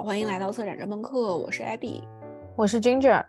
[0.00, 2.00] 好，欢迎来到策展这门课，我是 Abby，
[2.56, 3.22] 我是 Ginger。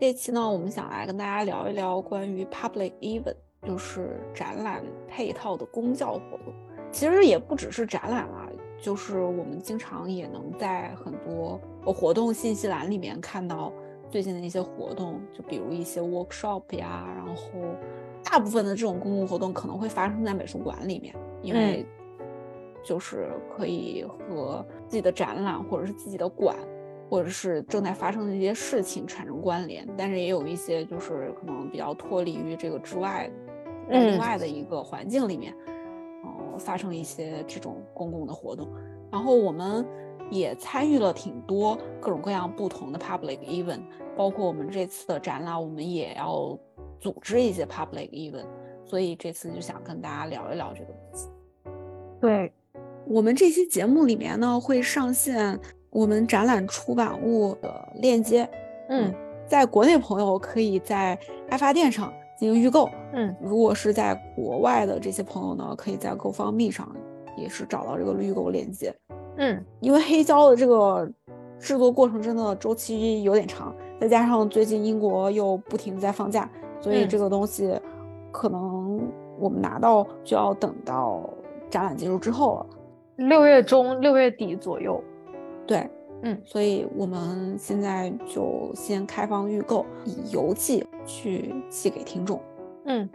[0.00, 3.36] 这期呢，我们想来跟大家聊一聊关于 public event，
[3.66, 6.54] 就是展览配套的公教活动。
[6.90, 8.48] 其实也不只是展览啊，
[8.80, 13.70] 就是我们经常也能在很多活动信息栏里面看到
[14.08, 17.42] 最近的一些活动，就比如一些 workshop 呀，然后
[18.24, 21.86] 大部分的这种公共活动可能会发生在美术馆里面，因为。
[22.84, 26.54] 就是可以和自己的展览，或者是自己的馆，
[27.10, 33.30] 或者是正在发生的一些事情产生关联，但是也有一些就是可能比较脱离于这个之外，
[33.88, 35.54] 另外的一个环境里面，
[36.22, 38.68] 哦，发生一些这种公共的活动。
[39.10, 39.86] 然后我们
[40.30, 43.82] 也参与了挺多各种各样不同的 public event，
[44.16, 46.58] 包括我们这次的展览，我们也要
[47.00, 48.46] 组织一些 public event，
[48.84, 51.28] 所以这次就想跟大家聊一聊这个问题。
[52.20, 52.52] 对。
[53.06, 55.58] 我们这期节目里面呢，会上线
[55.90, 58.48] 我们展览出版物的链接。
[58.88, 59.12] 嗯，
[59.46, 61.18] 在国内朋友可以在
[61.50, 62.88] 爱发电上进行预购。
[63.12, 66.90] 嗯，如果是在国外的这些朋友呢，可以在 GoFundMe 上
[67.36, 68.94] 也是找到这个预购链接。
[69.36, 71.08] 嗯，因为黑胶的这个
[71.58, 77.78] 制作过程真的周期有点长，再加上最近英国又不停在放假，所以这个东西
[78.32, 79.00] 可能
[79.38, 81.28] 我们拿到就要等到
[81.68, 82.66] 展览结束之后了。
[83.16, 85.02] 六月中、六月底左右，
[85.66, 85.88] 对，
[86.22, 92.42] 嗯，所以我们现在就先开放预购，以邮寄去寄给听众，
[92.86, 93.08] 嗯。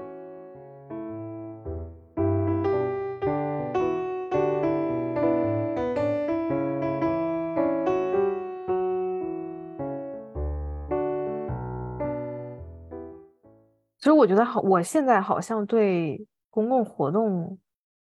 [13.97, 17.59] 其实我觉得好，我现在好像对公共活动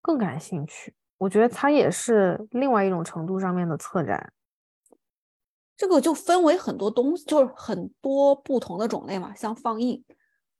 [0.02, 0.94] 更感兴趣。
[1.20, 4.32] 我觉得它也是另外一种程度上面的策展，
[5.76, 9.34] 这个就分为很多东西，就是很多不同的种类嘛。
[9.34, 10.02] 像放映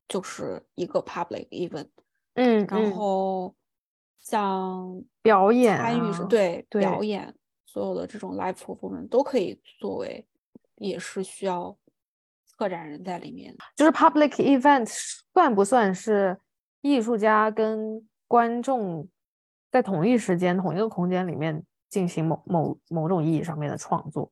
[0.06, 1.88] 就是一个 public event，
[2.34, 3.54] 嗯，然后
[4.19, 7.34] 像表演参与是对表演，
[7.65, 10.28] 所有的这种 live performance 都可以作为，
[10.75, 11.75] 也是需要
[12.44, 13.56] 策展人在里面。
[13.76, 14.87] 就是 public event
[15.32, 16.38] 算不算是
[16.82, 19.09] 艺术家跟观众？
[19.70, 24.31] 在同一时间、同一个空间里面进行某某某种意义上面的创作，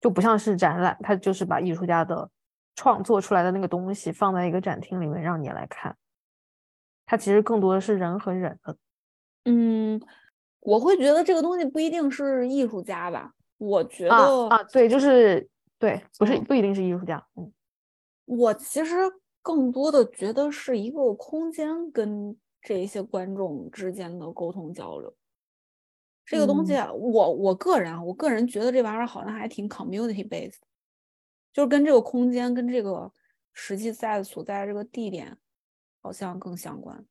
[0.00, 2.28] 就不像是展览，它就是把艺术家的
[2.74, 5.96] 创作出来的那个东西放在一个展厅里面让你来看。
[7.06, 8.76] 它其实更多的是人和人的。
[9.44, 10.00] 嗯，
[10.60, 13.32] 我会觉得这个东西不一定是艺术家吧？
[13.58, 17.24] 我觉得啊，对，就是对，不是不一定是艺术家。
[17.36, 17.52] 嗯，
[18.24, 18.96] 我其实
[19.42, 22.36] 更多的觉得是一个空间跟。
[22.62, 25.14] 这一些观众之间的沟通交流，
[26.26, 30.58] 这个东西，我我个人啊，我个人觉得这玩意儿好像还挺 community based，
[31.52, 33.10] 就是跟这个空间跟这个
[33.52, 35.38] 实际在所在的这个地点
[36.02, 37.04] 好像更相关。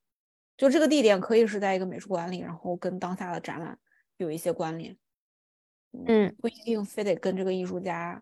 [0.55, 3.79] 就这个地点可以是在一个美术馆里，然后跟当下的展览
[4.17, 4.95] 有一些关联，
[6.05, 8.21] 嗯，不一定非得跟这个艺术家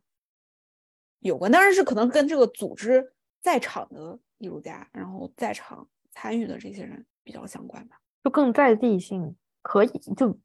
[1.19, 7.05] 有关，当然是可能跟这个组织在场的艺术家，然后在场参与的这些人。
[7.27, 10.39] 比较相关吧，就更在地性，可以就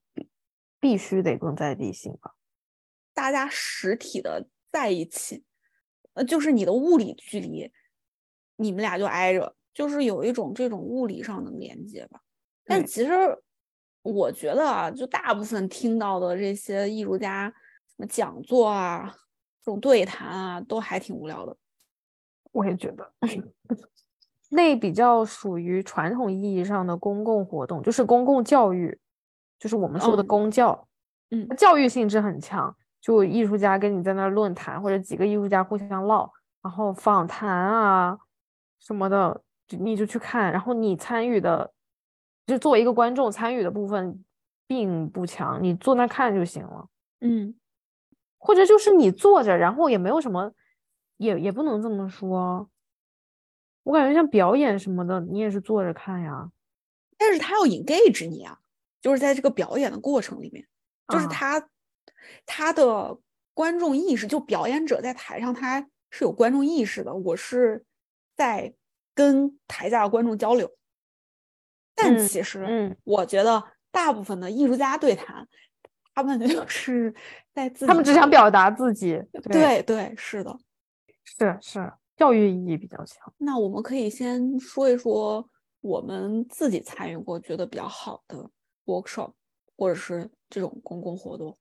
[0.80, 2.34] 必须得更在地性吧。
[3.14, 5.44] 大家实体的在一起，
[6.14, 7.70] 呃，就是你的物理距离，
[8.56, 12.20] 你们俩就挨着，就是有一种这种物理上的连接吧。
[12.64, 13.12] 但其实
[14.02, 19.08] 我觉得啊，就大部分听到的这些艺术家什么讲座啊，
[19.60, 21.56] 这种对谈啊，都还挺无聊的。
[22.50, 23.12] 我也觉得。
[24.54, 28.98] 那比较属于传统意义上的公共活动，就是公共教育，
[29.58, 30.86] 就是我们说的公教，
[31.30, 32.74] 嗯，教育性质很强。
[33.00, 36.30] 就艺术家跟你在那儿论坛，或者几个艺术家互相唠，
[36.62, 38.16] 然后访谈啊
[38.78, 40.52] 什么的，你就去看。
[40.52, 41.72] 然后你参与的，
[42.46, 44.22] 就作为一个观众参与的部分
[44.66, 46.86] 并不强，你坐那看就行了。
[47.22, 47.54] 嗯，
[48.38, 50.52] 或者就是你坐着，然后也没有什么，
[51.16, 52.68] 也也不能这么说。
[53.84, 56.50] 我感觉像表演什么的，你也是坐着看呀。
[57.18, 58.58] 但是他要 engage 你啊，
[59.00, 60.66] 就是在这个表演的过程里面，
[61.08, 61.68] 就是他
[62.46, 63.18] 他的
[63.54, 65.80] 观众意识，就表演者在台上他
[66.10, 67.14] 是有观众意识的。
[67.14, 67.84] 我是
[68.34, 68.74] 在
[69.14, 70.70] 跟台下的观众交流，
[71.94, 75.46] 但其实，嗯，我觉得大部分的艺术家对谈，
[76.14, 77.14] 他们 就是
[77.54, 79.22] 在自己，他们只想表达自己。
[79.44, 80.58] 对对，是的，
[81.24, 81.92] 是是。
[82.16, 83.32] 教育意义比较强。
[83.38, 85.48] 那我们可以先说一说
[85.80, 88.50] 我们自己参与过觉得比较好的
[88.84, 89.32] workshop，
[89.76, 91.56] 或者是这种公共活动。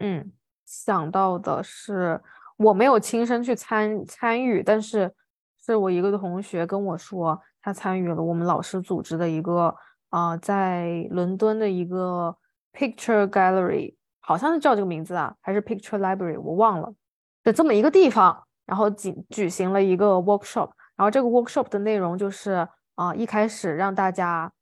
[0.00, 0.32] 嗯，
[0.64, 2.20] 想到的是，
[2.56, 5.12] 我没有亲身去参参与，但是
[5.60, 9.74] 是我一个同学跟我说，他参与了我们老师组织的一个
[10.10, 12.36] 啊，在伦敦的一个
[12.72, 16.94] Picture Gallery，好像是叫这个名字啊，还是 Picture Library，我忘了
[17.42, 24.52] 的这么一个地方，然后举举行了一个 workshop，然后这个 workshop 的内容就是啊，一开始让大家。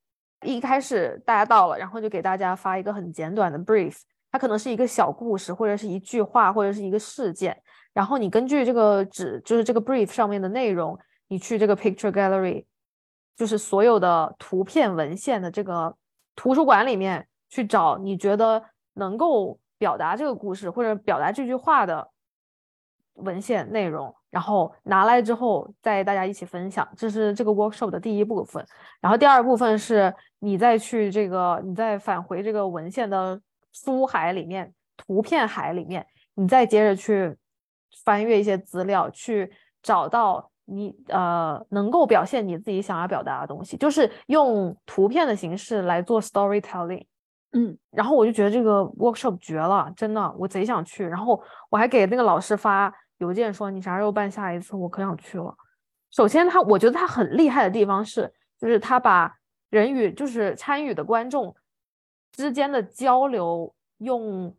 [0.44, 3.96] 一开始大家到了，然后就给大家发一个很简短的 brief，
[4.32, 7.56] 它可能是一个小故事，或者是一句话，或者是一个事件。
[7.93, 12.64] 然后你根据这个纸，就是这个 brief 上面的内容，你去这个 picture gallery，
[13.37, 15.94] 就是所有的图片文献的这个
[16.34, 18.64] 图书馆里面去找你觉得
[18.94, 22.10] 能够表达这个故事或者表达这句话的
[23.14, 24.14] 文献内容。
[24.31, 28.64] 然后拿来之后，再大家一起分享，这是这个 workshop 的第一部分。
[28.99, 33.38] 然后第二部分是你再去这个，你再返回这个文献的
[33.73, 37.37] 书海里面、图片海里面，你再接着去
[38.05, 47.05] 翻阅一些资料，去找到你呃能够表现你自己想要表达的东西，就是用图片的形式来做 storytelling。
[47.52, 51.06] 嗯，然后我就觉得这个 workshop 绝了，真的，我贼想去。
[51.06, 52.93] 然后我还给那个老师发。
[53.19, 55.54] 邮件说你啥时候办下一次，我可想去了。
[56.10, 58.28] 首先，他我觉得他很厉害的地方是，
[58.58, 59.32] 就是他把
[59.70, 61.54] 人与就是参与的观众
[62.32, 64.52] 之间的交流用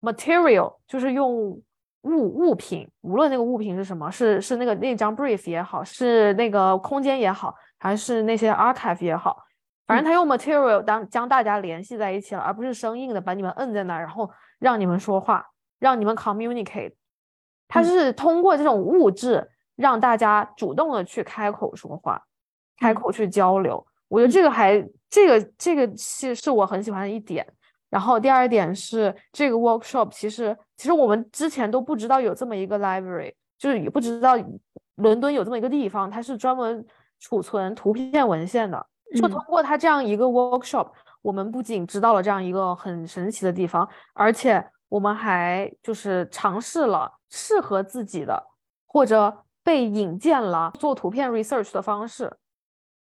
[0.00, 1.62] material，就是用物
[2.02, 9.36] 物品，无论那个物品是什么，是是那个那张 brief 也好，是那个空间也好，还是那些 archive 也好，
[9.90, 15.44] 反正他用 material 当将大家联系在一起了，而不是生硬的把你们摁在那儿，然后让你们说话，
[15.80, 16.92] 让你们 communicate。
[17.66, 22.22] 他是通过这种物质让大家主动的去开口说话，
[22.78, 23.84] 开口去交流。
[24.06, 27.44] 我觉得这个还这个这个是是我很喜欢的一点。
[27.88, 34.36] 然后第二点是这个 workshop，其实其实我们之前都不知道有这么一个 library，就是也不知道
[34.94, 36.86] 伦敦有这么一个地方，它是专门
[37.18, 38.86] 储存图片文献的。
[39.14, 40.90] 就通过他这样一个 workshop，
[41.22, 47.12] 我们不仅知道了这样一个很神奇的地方，而且我们还就是尝试了。
[47.32, 48.44] 适合自己的，
[48.84, 52.28] 或者被引荐了做图片 research 的方式，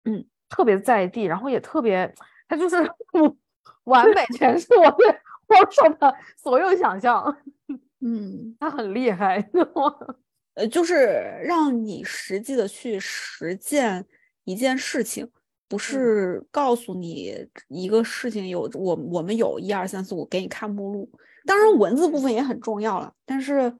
[0.04, 2.14] 嗯，特别在地，然后也特别，
[2.46, 2.76] 它就是
[3.82, 5.08] 完美诠释我对
[5.48, 7.36] workshop 的所有想象，
[7.98, 9.44] 嗯，他很厉害，
[10.54, 14.06] 呃，就是让你实际的去实践
[14.44, 15.28] 一件事情，
[15.72, 17.34] 不是告诉你
[17.68, 21.10] 一个事情有我我们有一二三四五给你看目录，
[21.46, 23.74] 当然文字部分也很重要了，但是。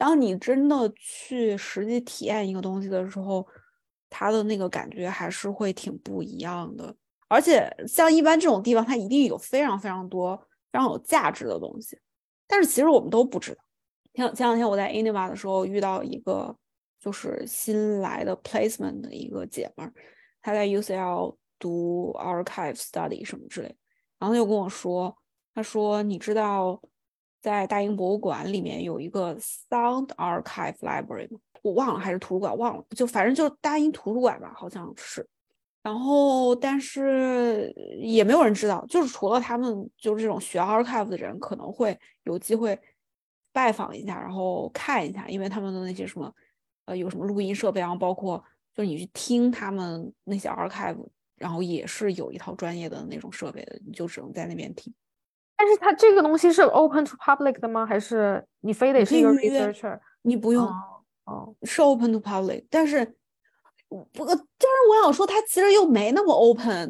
[0.00, 3.44] 当你真的去实际体验一个东西的时候，
[4.08, 6.94] 它的那个感觉还是会挺不一样的。
[7.26, 10.36] 而且像一般这种地方，它一定有非常非常多
[10.70, 11.98] 非常有价值的东西，
[12.46, 13.58] 但是其实我们都不知道。
[14.14, 16.56] 前前两天我在 Innova 的时候遇到一个
[17.00, 19.92] 就是新来的 placement 的一个姐们儿，
[20.48, 23.76] 他在 UCL 读 archive study 什么之类，
[24.18, 25.16] 然后他就跟我说，
[25.54, 26.80] 他说你知道。
[27.40, 35.24] 在大英博物馆里面有一个 Sound Archive Library 吗我忘了还是图书馆忘了，就反正就是大英图书馆吧，好像是。
[35.80, 42.76] 然后但是也没有人知道，就是除了他们就是这种学 archive 的人可能会有机会
[43.52, 46.30] 拜访一下，然后看一下，因为他们的那些什么
[46.86, 48.44] 呃有什么录音设备，然后包括
[48.78, 50.96] 就是你去听他们那些 archive，
[51.36, 54.94] 然后也是有一套专业的那种设备的，你就只能在那边听。
[55.56, 57.84] 但是它这个东西是 open to public 的吗？
[57.84, 59.98] 还是你非得是一个 researcher？
[60.22, 60.64] 你不用
[61.24, 62.64] 哦，是 open to public。
[62.70, 63.04] 但是
[63.88, 66.88] 不，就是我想说，它其实又没那么 open，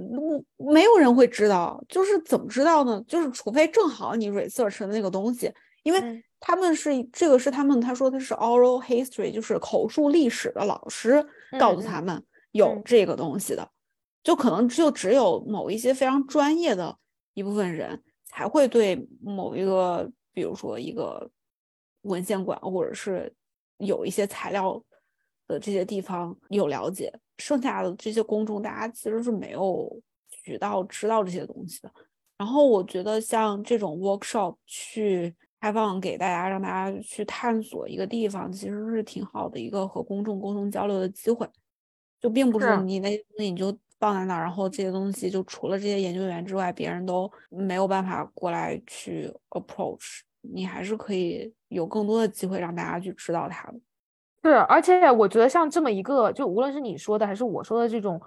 [0.58, 1.82] 没有人会知道。
[1.88, 3.02] 就是怎么知道呢？
[3.08, 5.50] 就是除非正好你 research 的那个东西，
[5.84, 11.24] 因为他们是这个是他们他说的是 oral history，就是口述历史的老师
[11.58, 13.70] 告诉他们有这个东西的，
[14.22, 16.96] 就可能就只有某一些非常专业的
[17.34, 18.02] 一部分人。
[18.30, 21.28] 才会对某一个，比如说一个
[22.02, 23.34] 文献馆，或者是
[23.78, 24.80] 有一些材料
[25.46, 27.10] 的这些地方有了解。
[27.38, 29.90] 剩下的这些公众，大家其实是没有
[30.28, 31.90] 渠道知道这些东西的。
[32.36, 41.48] 然后我觉得像这种 workshop 去开放给大家，让大家去探索一个地方，其实是挺好的一个和公众沟通交流的机会。
[42.20, 43.76] 就并不是你那那你就。
[44.00, 53.80] 放在那儿，然后这些东西就除了这些研究员之外，别人都没有办法过来去 approach 你，还是可以有更多的机会让大家去知道它的。
[54.44, 58.22] 是，而且我觉得像这么一个，就无论是你说的还是我说的这种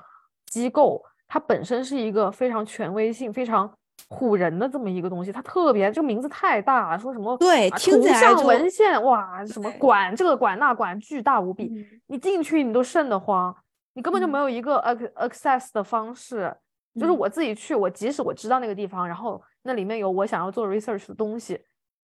[0.48, 3.74] 机构，它本身是一个非常权威性、非常
[4.10, 9.80] 唬人的这么一个东西，它特别这个名字太大了，说什么对，啊听起来图像文献哇，什么对。
[9.80, 12.02] 馆这个馆那馆巨大无比，嗯。
[12.08, 13.56] 你进去你都瘆得慌，
[13.94, 14.42] 你根本就没嗯。
[14.42, 16.56] 有一个 ac access 的方式。
[16.96, 17.18] 就是嗯。
[17.18, 21.58] 我自己去，我即使我知道那个地方，然后那里面有我想要做 research 的东西，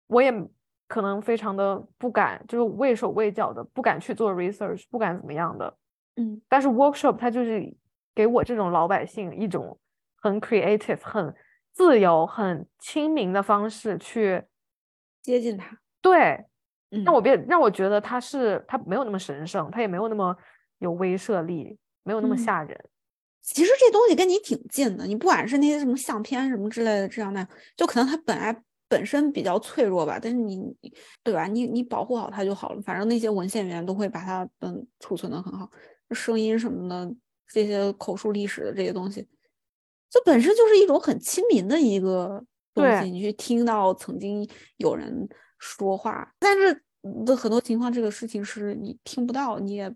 [0.08, 0.32] 我也
[0.88, 5.72] 可能非常的不敢，就是畏手畏脚的，不敢去做 research，不敢怎么样的。
[6.16, 6.40] 嗯。
[6.48, 7.72] 但是 workshop 它就是
[8.14, 9.78] 给我这种老百姓一种
[10.20, 11.32] 很 creative、很
[11.74, 14.44] 自由、很亲民的方式去
[15.20, 16.44] 接近他，对，
[16.90, 20.34] 嗯，让我别让我觉得他是他没有那么神圣，他也没有那么
[20.78, 22.78] 有威慑力，没有那么嗯吓人。
[23.42, 28.56] 其实这东西跟你挺近的，你不管是那些什么相片什么之类的，这样那样，就可能它本来
[28.88, 31.46] 本身比较脆弱吧，但是你你对吧？
[31.46, 35.68] 你你保护好它就好了，反正那些文献员都会把它嗯储存的很好，
[36.12, 37.14] 声音什么的，
[37.48, 39.26] 这些口述历史的这些东西，
[40.14, 42.40] 这本身就是一种很亲民的一个
[42.72, 43.10] 东西。
[43.10, 45.28] 你去听到曾经有人
[45.58, 46.84] 说话，但是
[47.26, 49.92] 的很多情况，这个事情是你听不到，你也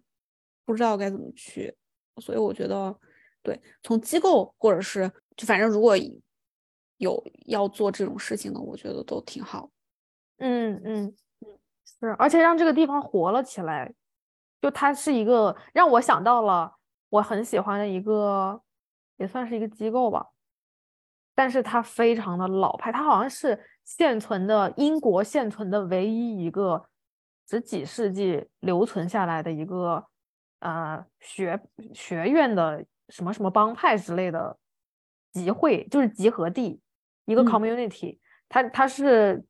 [0.64, 1.72] 不知道该怎么去，
[2.16, 2.98] 所以我觉得。
[3.40, 5.96] 对，从机构或者是就反正如果
[6.96, 9.70] 有要做这种事情的，我觉得都挺好。
[10.38, 11.58] 嗯嗯嗯，
[12.00, 13.94] 是，而且让这个地方活了起来，
[14.60, 16.75] 就它是一个让我想到了
[17.08, 18.60] 我很喜欢的一个，
[19.18, 20.26] 也算是一个机构吧，
[21.34, 26.84] 但是它非常的老派，它好像是现存的英国现存的唯一一个
[27.48, 30.04] 十几世纪留存下来的一个
[30.60, 31.60] 呃学
[31.92, 34.58] 学院的什么什么帮派之类的
[35.32, 36.80] 集会，就是集合地，
[37.26, 37.46] 一个嗯。
[37.46, 39.44] community，它它是。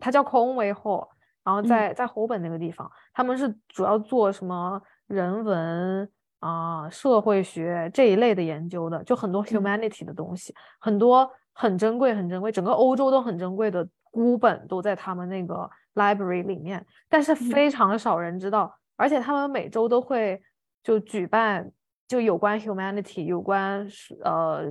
[0.00, 1.06] 它叫 Conway Hall，
[1.44, 1.68] 然后嗯。
[1.68, 6.10] 在在湖本那个地方，他们是主要做什么人文
[6.44, 20.42] 啊、社会学这一类的研究的，就很多 humanity 的东西，很多很珍贵、很珍贵，整个欧洲都很珍贵的孤本都在他们那个 library 里面，但是非常少人知道，而且他们每周都会
[20.82, 21.70] 就举办
[22.06, 23.88] 就有关 humanity、有关
[24.22, 24.64] 呃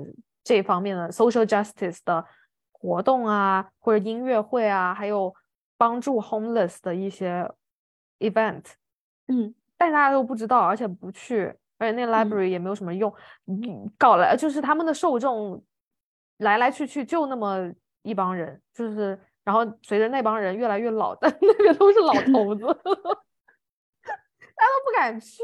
[0.44, 2.24] 这方面的 social justice 的。
[2.86, 5.34] 活动啊，或者音乐会啊，还有
[5.78, 7.50] 帮助 homeless 的一些
[8.20, 8.62] event，
[9.30, 13.14] 嗯，但大家都不知道，而且不去，而且那嗯 library 也没有什么用，
[13.48, 15.64] 嗯、搞来就是他们的受众
[16.38, 17.72] 来来去去就那么
[18.04, 22.74] 一帮人，就是然后随着那帮人越来越老， 但那个都是老头子，大
[24.14, 25.40] 家都不敢去。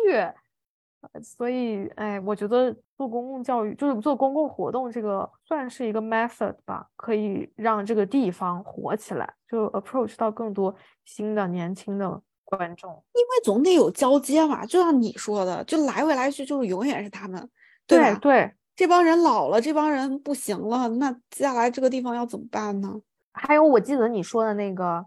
[1.23, 12.21] 所以，哎，我觉得做公共教育就是做公共活动，这个算是一个 method 吧，可以让这个地方火起来，就 approach 到更多新的年轻的
[12.57, 12.91] 观众。
[13.13, 17.49] 因为总得有交接嘛，就像你说的，就来回来去就是永远是他们，
[17.85, 18.19] 对吧？
[18.19, 23.01] 对，这帮人老了，这帮人不行了，那接下来这个地方要怎么办呢？
[23.31, 25.05] 还有，我记得你说的那个，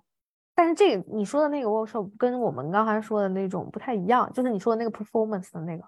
[0.55, 5.85] 但是这个你说的那个 workshop 跟我们刚才说的那种不太一样，就是你说的那个 performance 的那个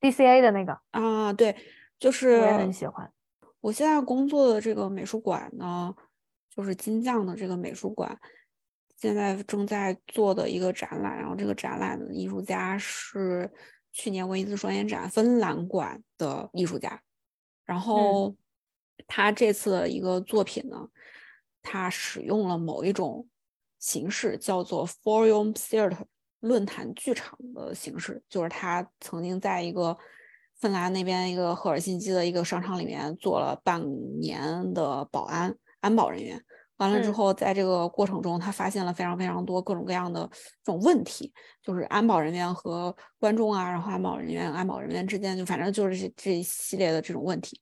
[0.00, 1.56] DCA 的那个啊，对，
[1.98, 3.10] 就是我是也很喜欢。
[3.60, 5.94] 我现在工作的这个美术馆呢，
[6.54, 8.18] 就是金匠的这个美术馆，
[9.00, 11.16] 现在正在做的一个展览。
[11.16, 13.50] 然后这个展览的艺术家是
[13.90, 17.00] 去年威尼斯双年展芬兰馆的艺术家。
[17.64, 18.36] 然后
[19.06, 20.88] 他这次的一个作品呢，
[21.62, 23.26] 他使用了某一种
[23.78, 25.96] 形式，叫做 forum theater
[26.40, 29.96] 论坛剧场的形式，就是他曾经在一个
[30.58, 33.82] 芬兰那边一个赫尔辛基的一个商场里面做了半
[34.18, 36.44] 年的保安安保人员。
[36.80, 40.26] 完了之嗯后，在这个过程中，他发现了非常非常多各种各样的
[40.64, 41.30] 这种问题，
[41.62, 47.60] 就是安保人员和观众啊，然后安保人员、安保人员之间，就反正就是这这一系列的这种问题。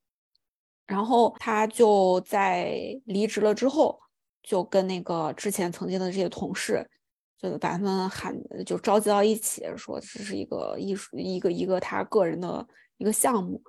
[0.87, 3.98] 然后他就在离职了之后，
[4.42, 6.88] 就跟那个之前曾经的这些同事，
[7.37, 8.34] 就把他们喊
[8.64, 12.64] 就召集到一起，说这是一个艺术一个一个他个人的
[12.96, 13.60] 一个项目。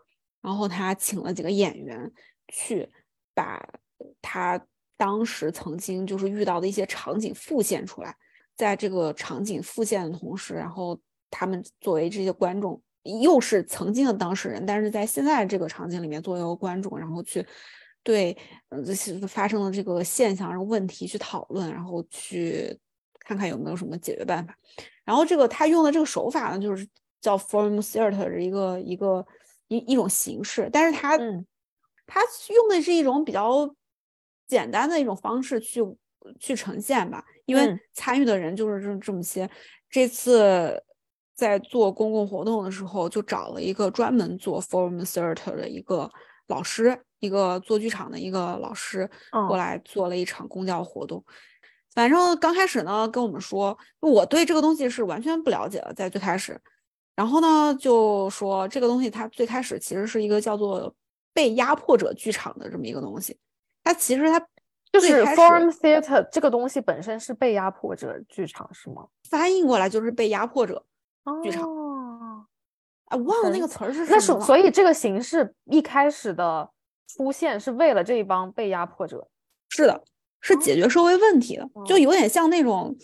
[0.42, 2.10] 然后他请了几个演员
[2.48, 2.90] 去
[3.34, 3.62] 把
[4.22, 4.58] 他
[5.00, 8.14] 当时曾经就是遇到的一些场景复现出来，
[8.58, 11.00] 在这个场景复现的同时，然后
[11.32, 12.80] 他们作为这些观众。
[13.24, 17.44] 又是曾经的当事人，但是在现在这个场景里面作为一个观众，然后去
[18.04, 18.38] 对
[18.68, 22.78] 呃这些发生的这个现象、然后问题去讨论，然后去
[23.22, 24.54] 看看有没有什么解决办法。
[25.06, 26.86] 然后这个他用的这个手法呢，就是
[27.22, 29.26] 叫 forum theater 的一个一个
[29.70, 31.48] 一一种形式，但是他、嗯
[32.06, 32.22] 他
[32.54, 33.74] 用的是一种比较
[34.50, 35.82] 简单的一种方式去
[36.38, 39.50] 去呈现吧，因为嗯参与的人就是这这么些。
[39.90, 40.84] 这次。
[41.40, 46.12] 在做公共活动的时候，就找了一个专门做 forum theater 的一个
[46.48, 49.10] 老师，一个做剧场的一个老师
[49.48, 51.24] 过嗯来做了一场公教活动。
[51.94, 56.60] 反正刚开始呢，跟我们说，我对这个东西是完全不了解的，在最开始。
[57.16, 60.94] 然后呢，就说这个东西它最开始其实是一个叫做
[61.34, 63.38] 被压迫者剧场的这么一个东西。
[63.90, 64.40] 它其实它
[64.92, 69.08] 就是 form theater 这个东西本身是被压迫者剧场是吗？
[69.28, 70.86] 翻译过来就是被压迫者。
[71.44, 72.46] 剧场哦，
[73.06, 74.42] 啊，忘了那个词儿是那什么那。
[74.42, 76.70] 是所以这个形式一开始的
[77.08, 79.28] 出现是为了这一帮被压迫者。
[79.70, 80.04] 是的，
[80.40, 82.96] 是哦解决社会问题的，就哦有点像那种，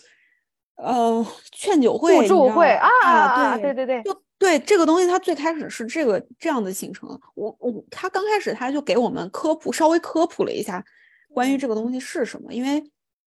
[0.76, 7.08] 呃，劝酒会，互助会吧啊，对对对对，就对这个东西，它最开始是这个这样的形成。
[7.34, 10.84] 我我他刚开始他就给我们科普，稍微科普了一下
[11.32, 12.82] 关于嗯这个东西是什么，因为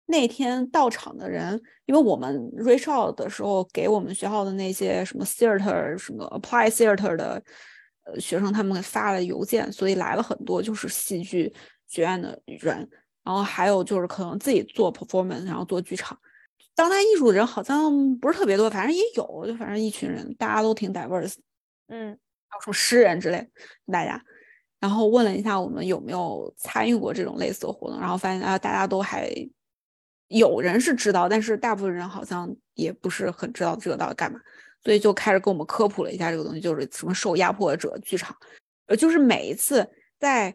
[0.07, 7.41] 那天到场的人，因为我们 reach out 的时候给我们学校的那些什么 theater 什么 apply theater 的
[8.05, 11.53] 呃学生，他们发了邮件，所以来了很多就是戏剧
[11.87, 12.89] 学院的人，
[13.23, 16.19] 然后还有就是可能自己做 performance，然后做剧场。
[16.77, 21.35] 当代艺术的人好像不是特别多，反正也有，就反正一群人，大家都挺 diverse，
[21.89, 22.17] 嗯。
[22.49, 23.51] 还有什么诗人之类，
[23.91, 24.23] 大家。
[24.79, 29.29] 然后问了一下我们有没有参与过这种类似的活动，然后发现啊，大家都还
[30.29, 34.39] 有人是知道，但是大部分人好像也不是很知道这个到底干嘛，
[34.85, 38.35] 所以就开始跟我们科普了一下这个东西，就是什么受压迫者剧场，
[38.87, 39.87] 呃，就是每一次
[40.21, 40.55] 在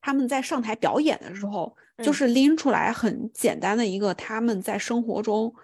[0.00, 2.12] 他们在上台表演的时候，就嗯。
[2.12, 5.54] 是拎出来很简单的一个他们在生活中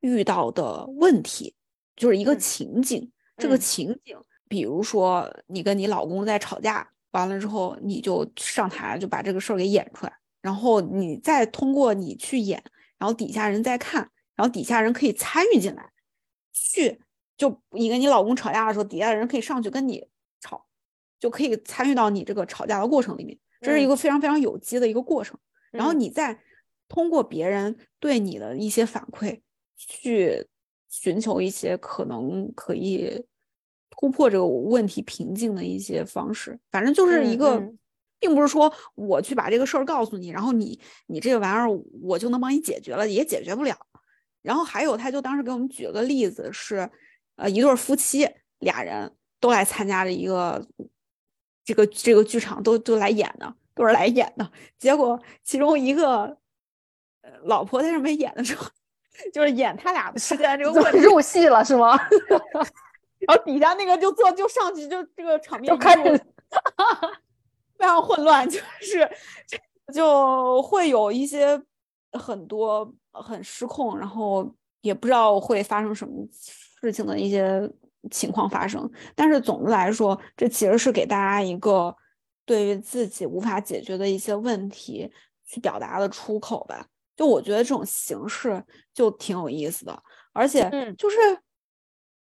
[0.00, 1.54] 遇到的问题，
[1.96, 2.36] 就是一个嗯。
[2.36, 3.10] 情景。
[3.38, 3.58] 这个嗯。
[3.58, 4.16] 情景，
[4.48, 12.62] 比如说你跟你老公在吵架，完了之后你就上台就把这个事儿给演出来，然后你再通过你去演，
[12.98, 15.90] 然后底下人再看，然后底下人可以参与进来，
[16.52, 17.00] 去
[17.36, 20.06] 就你跟你老公吵架的时候，底下的人可以上去跟你
[20.40, 20.66] 吵，
[21.18, 23.88] 就可以参与到你这个吵架的过程里面，这是一嗯。
[23.88, 25.38] 个非常非常有机的一个过程。
[25.72, 26.38] 然后嗯你再
[26.88, 29.40] 通过别人对你的一些反馈，
[29.76, 30.46] 去
[30.88, 33.24] 寻求一些可能可以
[33.90, 36.60] 突破这个问题瓶颈的一些方式。
[36.70, 37.78] 反正就是一嗯个，嗯
[38.20, 41.68] 并不是说我去把这个事儿告诉你，然后你你这个玩意儿
[42.02, 43.76] 我就能帮你解决了，也解决不了。
[44.42, 46.90] 然后还有，他就当时给我们举了个例子，是
[47.36, 50.68] 呃一对儿夫妻，俩人都来参加了一个
[51.64, 54.50] 这个这个剧场，都都来演的，都是来演的。
[54.78, 56.36] 结果其中一个
[57.22, 58.66] 呃老婆在上面演的时候，
[59.32, 61.98] 就是演他俩之间这个 问题，入戏了是吗？
[63.26, 66.16] 然后底下那个就坐就上去就这个场面就开始
[67.78, 69.08] 非常混乱， 就是
[69.92, 71.60] 就会有一些
[72.12, 77.70] 很多很失控，然后也不知道会发生什么事情的一些
[78.10, 78.90] 情况发生。
[79.14, 81.94] 但是总的来说，这其实是给大家一个
[82.44, 85.10] 对于自己无法解决的一些问题
[85.46, 86.86] 去表达的出口吧。
[87.14, 90.02] 就我觉得这种形式就挺有意思的，
[90.32, 91.16] 而且嗯就是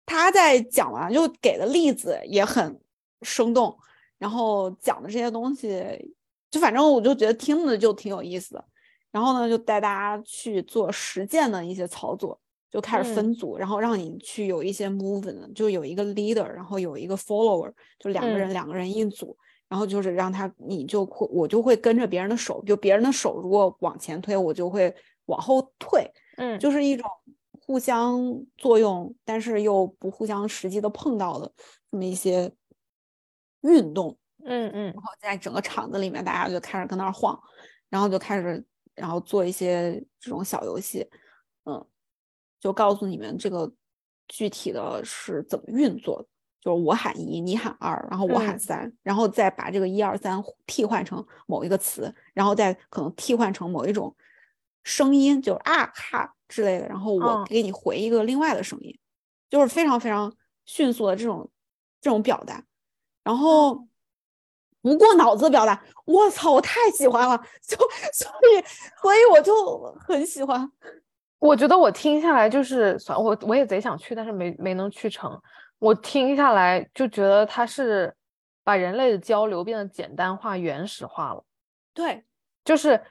[0.05, 2.79] 他在讲完就给的例子也很
[3.21, 3.77] 生动，
[4.17, 6.13] 然后讲的这些东西，
[6.49, 8.65] 就反正我就觉得听着就挺有意思的。
[9.11, 12.39] 然后呢，就带大家去做实践的一些操作，
[12.71, 19.37] 就开始嗯分组，然后让你去有一些 movement，就有一个 leader，然后有一个 follower，就两个嗯人、两个人一组，
[19.71, 24.93] 然后就是让他你就会我就会跟着别人的手，就别人的手如果往前推，我就会
[25.27, 26.05] 往后退，
[26.35, 26.59] 嗯。
[26.59, 27.09] 就是一种
[27.65, 28.19] 互相
[28.57, 31.49] 作用，但是又不互相实际的碰到的
[31.89, 32.51] 这么一些
[33.61, 34.17] 运动。
[34.43, 34.83] 嗯嗯。
[34.87, 37.41] 然后在整个场子里面，大家就开始跟那儿晃，
[37.87, 38.61] 然后就开始，
[38.93, 41.07] 然后做一些这种小游戏，
[41.63, 41.87] 嗯，
[42.59, 43.71] 就告诉你们这个
[44.27, 46.27] 具体的是怎么运作的，
[46.61, 54.15] 就是我喊一，你喊二，然后我喊嗯三，然后再把这个一二三替换成某一个词，然后再可能替换成某一种
[54.83, 58.95] 声音，就是啊哈之类的，然后我嗯给你回一个另外的声音，
[59.49, 60.31] 就是非常非常
[60.65, 61.49] 迅速的这种
[61.99, 62.63] 这种表达，
[63.23, 63.87] 然后
[64.83, 67.35] 不过脑子的表达，我操，我太喜欢了，
[67.67, 67.75] 就
[68.13, 68.63] 所以
[69.01, 69.53] 所以我就
[69.99, 70.71] 很喜欢。
[71.39, 75.41] 我觉得我听下来就是，算我我也贼想去，但是没没能去成。
[75.81, 78.15] 我听下来就觉得它是
[78.63, 81.43] 把人类的交流变得简单化、原始化了。
[81.91, 82.23] 对，
[82.63, 83.01] 就是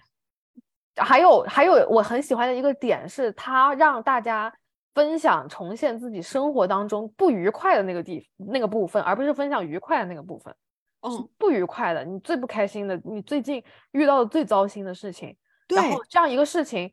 [0.94, 4.54] 还有还有我很喜欢的一个点是，它让大家
[4.94, 10.54] 分享重现自己生活当中不愉快的那个地那个部分，而不是分享愉快的那个部分。
[11.00, 15.36] 嗯，不愉快的，你最不开心的，你最近遇到的最糟心的事情，
[15.74, 16.92] 然后这样一个事情，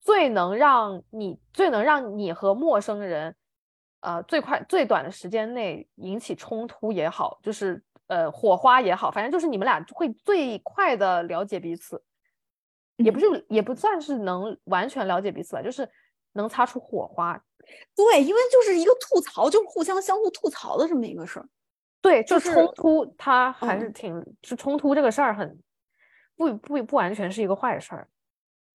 [0.00, 3.36] 最能让你最能让你和陌生人，
[4.00, 12.02] 呃，最快最短的时间内引起冲突也好，就是呃火花也好，反正就是你们俩会最快的了解彼此，
[12.96, 15.88] 也不嗯是也不算是能完全了解彼此吧，就是
[16.32, 17.42] 能擦出火花。
[17.94, 21.48] 对，因为就是一个吐槽，就是互相相互吐槽的这么一个事儿。
[22.00, 25.58] 对，就就是冲突，它还嗯是挺，就冲突这个事儿很
[26.36, 28.08] 不不不完全是一个坏事儿。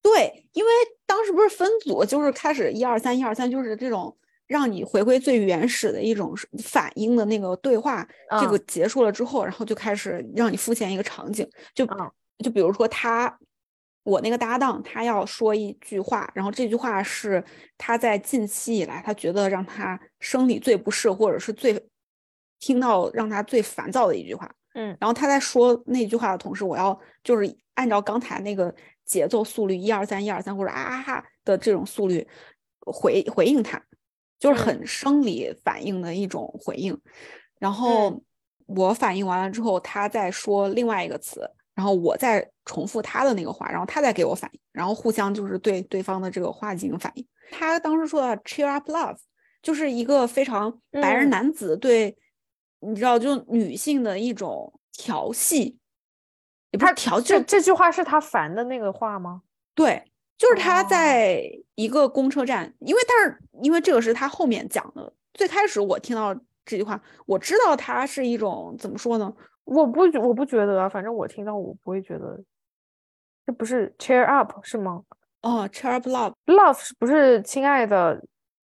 [0.01, 0.71] 对，因为
[1.05, 4.15] 当时不是分组，就是开始一二三一二三，就是这种
[4.47, 8.07] 让你回归最原始的一种反应的那个对话，
[8.39, 8.63] 这个嗯。
[8.67, 12.11] 结束了之后，然后就开始让你浮现一个场景，就嗯。
[12.39, 13.37] 就比如说他，
[14.03, 17.43] 我那个搭档，他要说一句话，然后这句话是
[17.77, 21.79] 他在近期以来他觉得让他生理最不适，或者是最
[22.59, 24.51] 听到让他最烦躁的一句话。
[24.73, 24.97] 嗯。
[24.99, 28.73] 然后他在说那句话的同时，我要就是按照刚才那个
[29.05, 32.27] 节奏速率一二三一二三或者啊啊哈的这种速率
[32.79, 33.81] 回回应他，
[34.43, 36.99] 就是嗯很生理反应的一种回应。
[37.59, 38.21] 然后
[38.65, 47.25] 我反应完了之后，他再说另外一个词，然后我再重复他的那个话，然后他再给我反应，然后互相就是对对方的这个话进行反应。
[47.51, 49.17] 他当时说的 “cheer up love”，
[49.61, 52.17] 就是一个非常白人嗯男子对。
[52.85, 55.77] 你知道，就女性的一种调戏，
[56.71, 59.43] 也不是调，就这这句话是他烦的那个话吗？
[59.73, 60.03] 对，
[60.37, 61.43] 就是他哦在
[61.75, 66.33] 一个公车站，因为但是因为这个是他后面讲的，最开始我听到
[66.65, 69.33] 这句话，我知道它是一种怎么说呢？
[69.65, 72.37] 我不我不觉得啊，反正我听到我不会觉得，
[73.45, 75.03] 这不是 cheer up 是吗
[75.41, 78.21] 哦，cheer up love，？love 是不是亲爱的，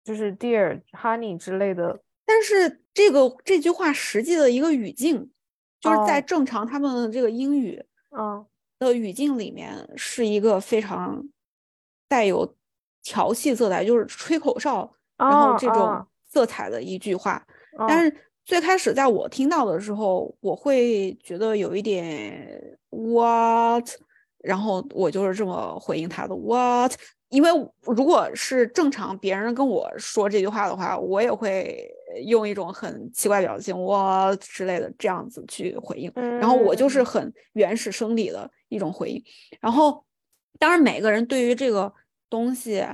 [0.02, 2.00] 就是 dear honey 之类的。
[2.26, 5.30] 但是这个这句话实际的一个语境，
[5.80, 8.44] 就是在哦正常他们的这个英语嗯
[8.78, 11.22] 的语境里面，是一个非常
[12.08, 12.54] 带有
[13.02, 17.44] 调戏色彩，就是吹口哨，然后哦这种哦色彩的一句话。
[17.78, 23.88] 哦但是最开始在我听到的时候，我会觉得有一点 what，
[24.38, 26.92] 然后我就是这么回应他的 what。
[27.30, 31.84] 因为如果是正常别人跟我说这句话的话，我也会
[32.26, 36.12] 用一种很奇怪表情 what 之类的这样子去回应。
[36.14, 39.20] 然后我就是嗯很原始生理的一种回应。
[39.58, 40.04] 然后，
[40.58, 41.92] 当然每个人对于这个
[42.30, 42.84] 东西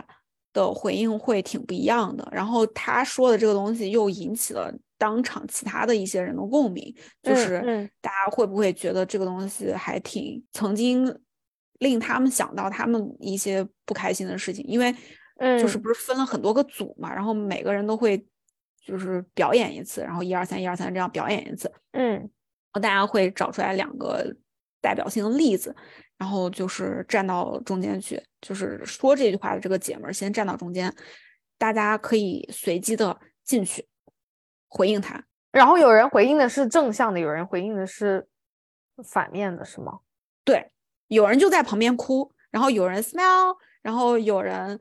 [0.53, 2.29] 的回应会挺不一样的。
[2.33, 11.19] 然后他说的这个东西又引起了当场其他的一些人的共鸣，就嗯是嗯大家会不会觉得这个东西还挺曾经
[11.79, 14.65] 令他们想到他们一些不开心的事情？
[14.67, 14.93] 因为
[15.59, 18.23] 就是嗯不是分了很多个组嘛，然后每个人都会
[18.85, 21.73] 就是表演一次，然后一二三一二三这样表演一次。
[21.93, 22.13] 嗯
[22.73, 24.33] 然后大家会找出来两个
[24.81, 25.75] 代表性的例子，
[26.17, 30.95] 然后就是站到中间去，就是说这句话的这个姐们儿先站到中间，
[31.59, 33.87] 大家可以随机的进去
[34.69, 35.25] 回应他。
[35.53, 38.29] 然后有人回应的是正向的，有人回应的是
[39.05, 39.99] 反面的，是吗？
[40.45, 40.71] 对，
[41.09, 44.79] 有人就在旁边哭，然后有人 smile，然后有人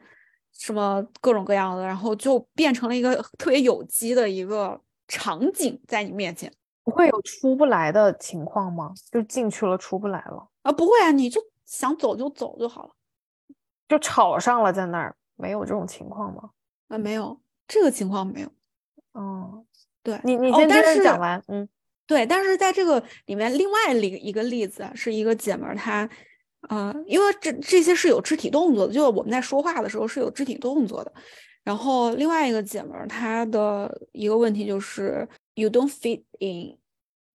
[0.53, 6.53] 什么各种各样的，然后就变成了一个特别有机的一个场景在你面前。
[6.89, 8.91] 不会有出不来的情况吗？
[9.11, 12.89] 就进去了出不来了，啊，不会啊，你就想走就走就好了。
[13.87, 16.49] 就吵上了在那儿，没有这种情况吗？
[16.87, 18.49] 啊，没有这个情况没有。
[19.11, 19.63] 哦，
[20.03, 21.67] 对，你你先接着是讲完，嗯
[22.07, 26.09] 对，但是在这个里面，另外一个一个例子啊是一个姐们儿，她，
[26.69, 31.13] 呃，因为这这些是有肢体动作的，就我们在说话的时候是有肢体动作的。
[31.63, 35.27] 然后另外一个姐们儿，她的一个问题就是
[35.59, 36.77] you don't fit in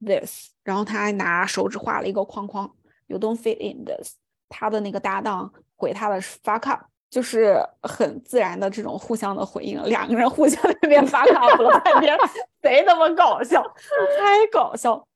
[0.00, 2.70] this，然后他还拿手指画了一个框框
[3.06, 4.14] ，you don't fit in this。
[4.48, 12.16] 他的那个搭档回他的是 fuck up，就是很自然的这种互相的回应，两个人互相在那边 fuck up 了半天，
[12.62, 13.62] 贼他妈搞笑，
[14.18, 15.06] 太搞笑。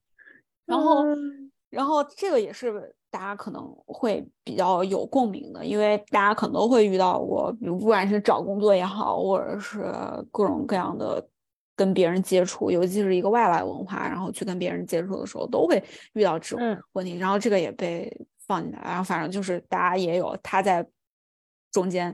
[0.67, 9.93] 然后，嗯然后这个也是大家可能会比较有共鸣的，因为大家可能都会遇到过，比如不管是找工作也好，或者是
[10.33, 11.23] 各种各样的
[11.79, 15.81] 跟别人接触，尤其是一个外来文化，然后去跟别人接触的时候，都会
[16.15, 17.17] 遇到这种嗯问题。
[17.17, 18.13] 然后这个也被
[18.49, 20.85] 放进来，然后反正就是大家也有他在
[21.71, 22.13] 中间。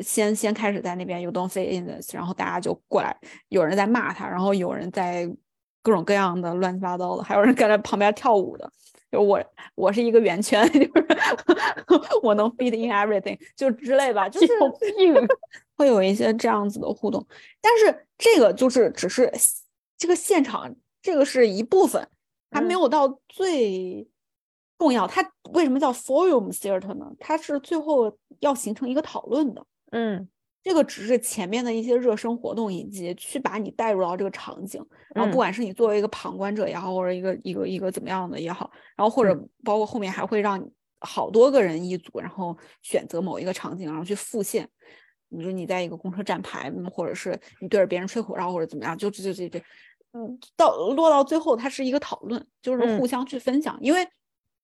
[0.00, 3.16] 先先开始在那边 you don't fit in this，然后大家就过来，
[3.48, 5.28] 有人在骂他，然后有人在
[5.82, 8.70] 各种各样的乱七八糟的，还有人跟在旁边跳舞的。
[9.10, 9.42] 就我
[9.74, 10.92] 我是一个圆圈， 就是
[12.22, 14.52] 我能 fit in everything，就之类吧，就是
[15.76, 17.26] 会有一些这样子的互动。
[17.60, 19.32] 但是这个就是只是
[19.96, 22.06] 这个现场，这个是一部分，
[22.50, 24.06] 还没嗯有到最
[24.78, 25.06] 重要。
[25.06, 27.10] 它为什么叫 forum theater 呢？
[27.18, 29.64] 它是最后要形成一个讨论的。
[29.92, 30.28] 嗯
[30.68, 34.84] 这这个只是前面的一些热身活动，以及去把你带入到这个场景。
[35.14, 44.68] 然后不嗯管是你作为一个旁观者也好，或者一个一个一个怎么样的也好，然后或者包括后面还会让你好多个人一组，然后选择某一个场景，然后去复现。
[45.30, 49.58] 你说你在一个公车站牌，嗯或者是你对着别人吹口哨，或者怎么样，就这这这这，
[50.12, 54.06] 嗯，到落到最后，它是一个讨论，就是嗯互相去分享，因为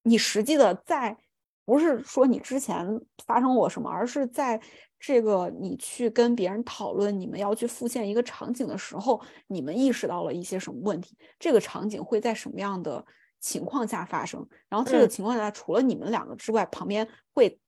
[0.02, 1.16] 你实际的在
[1.64, 2.86] 不是说你之前
[3.26, 4.60] 发生过什么，而是在
[5.06, 13.04] 这个你去跟别人讨论你们要去复现一个场景的时候，你们意识到了一些什么问题，这个场景会在什么样的
[13.40, 15.08] 情况下发生，然后这个嗯。
[15.08, 17.58] 情况下除了你们两个之外，旁边会。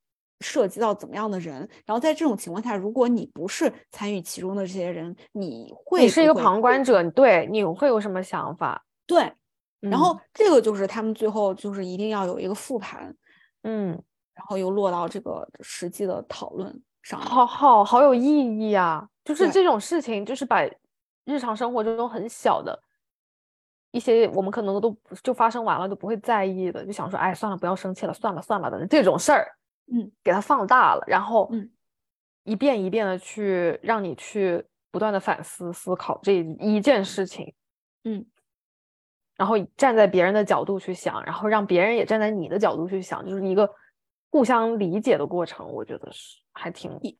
[0.40, 8.84] 涉及到怎么样的人，然后在这种情况下，如果你不是参与其中的这些人，你会你是一个旁观者，对，你会有什么想法？
[9.06, 9.32] 对，
[9.80, 10.20] 然后嗯。
[10.34, 13.16] 这个就是他们最后就是一定要有一个复盘，
[13.62, 13.88] 嗯，
[14.34, 17.28] 然后又落到这个实际的讨论上面。
[17.28, 19.08] 好好好有意义啊！
[19.24, 20.62] 就是这种事情，就是把
[21.24, 22.76] 日常生活中很小的
[23.92, 29.46] 一些我们可能都就发生完了都不会在意的，就想说，哎，算了，不要生气了，算了算了的这种事儿，
[29.92, 31.70] 嗯，给它放大了，然后嗯。
[32.48, 37.52] 一遍一遍的去让你去不断的反思思考这一件事情，
[38.04, 38.24] 嗯，
[39.36, 43.68] 然后站在别人的角度去想，然后让别人也站在你的角度去想，就是一个
[44.30, 46.90] 互相理解的过程，我觉得是还挺。
[47.02, 47.16] 嗯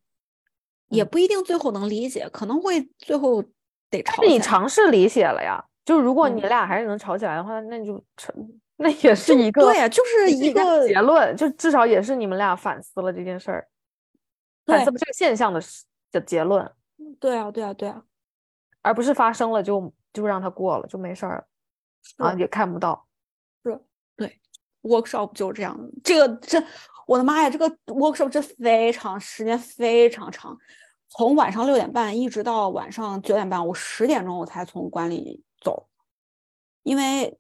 [0.89, 3.43] 也不一定最后能理解，可能会最后
[3.91, 4.39] 得吵你。
[4.39, 8.33] 尝试理解了呀，就如果你嗯俩还是能吵起来的话，那就成，
[8.77, 13.69] 那也是一个对呀，就是一个结论，就至少也是你们俩反思了这件事儿，
[14.65, 15.61] 反思这个现象的
[16.13, 16.73] 的结论，
[17.19, 18.05] 对啊，对啊，对啊，
[18.83, 21.45] 而不是发生了就就让它过了就没事儿
[22.19, 23.05] 了，啊也看不到。
[24.87, 25.89] Workshop 就是这样的。
[26.03, 26.63] 这个这，
[27.07, 30.57] 我的妈呀，这个 workshop 这非常时间非常长，
[31.09, 35.87] 从晚上六点半一直到晚上九点半，我十点钟我才从馆里走，
[36.83, 37.39] 因为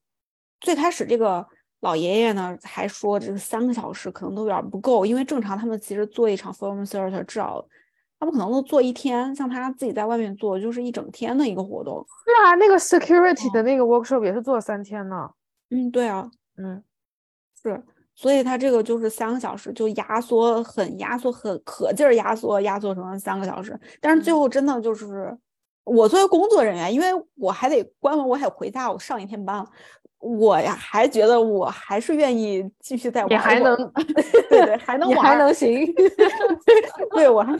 [0.60, 1.46] 最开始这个
[1.80, 7.64] 老爷爷呢还说这个三个小时可能都有点儿不够，因为正常他们其实做一场 film theater 至少
[8.18, 12.04] 他们可能都做一天，像他自己在外面做就是一整天的一个活动。
[12.24, 15.30] 是啊，那个 security 的哦那个 workshop 也是做了三天呢。
[15.68, 16.82] 嗯，对啊，嗯，
[17.66, 17.82] 是，
[18.14, 24.36] 所以他这个就是三个小时，就压缩很压缩很可劲儿压缩压缩成了三个小时，但是最嗯。
[24.36, 25.36] 后真的就是
[25.84, 29.66] 我作为工作人员，因为我还得关门，我还得回家，我上一天班，
[30.18, 33.76] 我呀还觉得我还是愿意继续再玩也还能
[34.48, 35.52] 对对还能玩儿还能。
[35.52, 35.92] 行。
[37.12, 37.52] 对 我还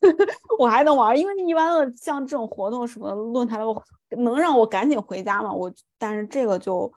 [0.58, 6.90] 我还能玩儿，因为一般的像这种活动什么论坛的，我能让我赶紧回家嘛，我但是这个就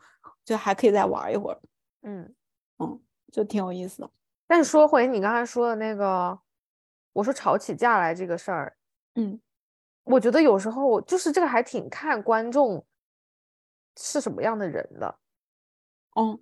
[0.44, 1.58] 就还可以再玩儿一会儿，
[2.04, 2.30] 嗯，
[3.36, 4.10] 就挺有意思的。
[4.48, 6.39] 但是说回你刚才说的那个，
[7.12, 8.78] 我说吵起架来这个事儿，
[9.15, 9.38] 嗯
[10.06, 12.86] 我觉得有时候就是这个还挺看观众
[13.98, 15.13] 是什么样的人的。
[16.13, 16.39] 哦，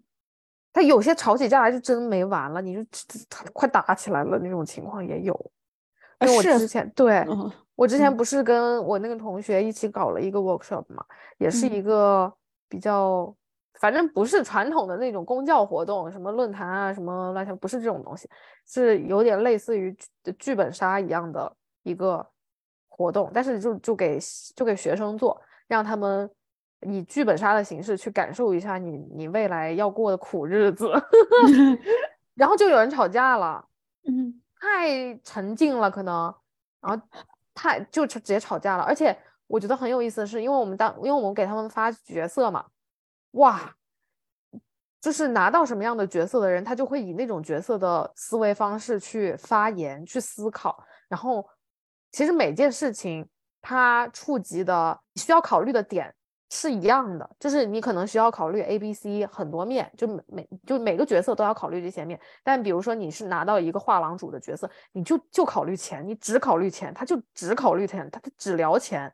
[0.72, 2.86] 他有些吵起架来就真没完了，你就
[3.28, 5.52] 他快打起来了那种情况也有。
[6.20, 11.04] 因为我之前对嗯我之前嗯不是跟我那个同学一起搞了一个 workshop 嘛，
[11.40, 12.32] 也是嗯一个
[12.70, 13.36] 比较，
[13.80, 18.30] 反正不是传统的那种公教活动，什么论坛啊，什么乱七八，不是这种东西，
[18.66, 19.92] 是有点类似于
[20.24, 22.26] 剧剧本杀一样的一个
[22.88, 24.20] 活动，但是就就给
[24.56, 26.30] 就给学生做，让他们
[26.82, 30.92] 以剧本杀的形式去感受一下你你未来要过的苦日子，
[32.36, 33.66] 然后就有人吵架了。
[34.08, 36.34] 嗯太沉静了，可能，
[36.80, 37.06] 然后
[37.54, 38.84] 太就直接吵架了。
[38.84, 39.14] 而且
[39.46, 42.64] 我觉得很有意思的是，因为我们当因为我们给他们发角色嘛，
[43.34, 43.76] 哇，
[45.02, 50.84] 就是拿到什么样的角色的人，他就会以那种角色的思维方式去发言、去思考。
[51.08, 51.48] 然后，
[52.12, 53.28] 其实每件事情
[53.62, 56.14] 它触及的需要考虑的点
[56.50, 62.20] 是一样的，就是你可能需要考虑 A、B、C 很多面，就每每就每个角色都要考虑这些面。
[62.44, 69.12] 但比如说你是拿到一个画廊主的角色，你就就考虑钱，你只考虑钱，他就只考虑钱，他他只聊钱，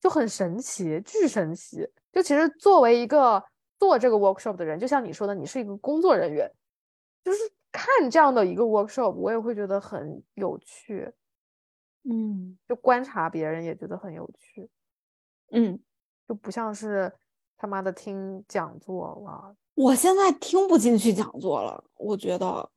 [0.00, 1.88] 就很神奇，巨神奇。
[2.12, 3.42] 就其实作为一个
[3.78, 6.50] 做这个 workshop 的人，就像你说的，你是一个工作人员，
[7.24, 7.38] 就是
[7.72, 11.12] 看这样的一个 workshop，我也会觉得很有趣，
[12.04, 12.58] 嗯。
[12.68, 14.68] 就观察别人也觉得很有趣，
[15.50, 15.80] 嗯，
[16.28, 17.12] 就不像是
[17.56, 19.54] 他妈的听讲座哇。
[19.74, 22.70] 我现在听不进去讲座了，我觉得。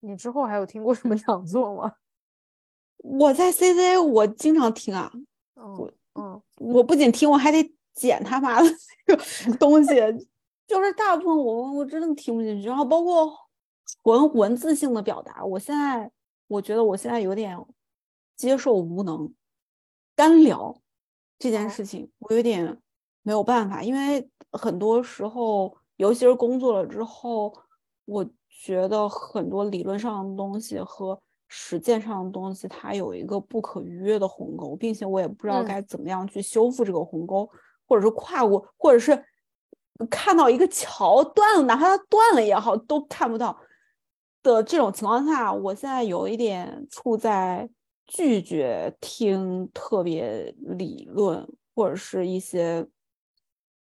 [0.00, 1.92] 你之后还有听过什么讲座吗？
[3.02, 5.10] 我在 CCA，我经常听啊，
[5.56, 6.42] 嗯嗯。
[6.56, 8.68] 我不仅听，我还得剪他妈的
[9.06, 9.22] 那个
[9.58, 9.94] 东西，
[10.66, 13.32] 就是大部分我我真的听不进去，然后包括
[14.04, 16.10] 文文字性的表达，我现在
[16.46, 17.58] 我觉得我现在有点
[18.36, 19.32] 接受无能、
[20.14, 20.80] 干聊
[21.38, 21.68] 这件哦。
[21.68, 22.78] 事情，我有点
[23.22, 27.52] 没有办法，因为很多时候，尤其是工作了之后，
[28.04, 35.64] 我觉得很多理论上的东西和实践上的东西，它有一个不可逾越的鸿沟，并且我也不知道嗯。
[35.64, 37.48] 该怎么样去修复这个鸿沟，
[37.88, 39.24] 或者是跨过，或者是
[40.08, 43.58] 看到一个桥断了，哪怕它断了也好，都看不到
[44.42, 47.68] 的这种情况下，我现在有一点处在
[48.06, 52.86] 拒绝听特别理论或者是一些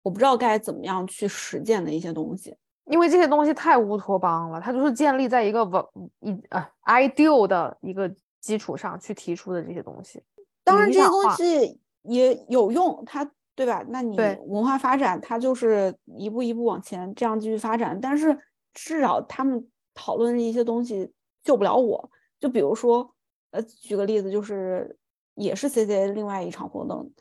[0.04, 2.58] 我不知道该怎么样去实践的一些东西。
[2.86, 5.86] 因为这些东西太乌托邦了，它就是建立在一个文
[6.20, 8.12] 一呃 ideal 的一个
[8.42, 10.22] 基础上去提出的这些东西。
[10.64, 13.24] 当然，这些东西也有用，它
[13.66, 13.86] 对吧？
[13.90, 18.00] 那你文化发展，它就是一步一步往前这样继续发展。
[18.02, 18.38] 但是
[18.74, 21.12] 至少他们讨论的一些东西
[21.44, 22.10] 救不了我。
[22.40, 23.14] 就比如说，
[23.52, 24.98] 呃，举个例子，就是
[25.36, 27.12] 也是 CCA 另外一场活动，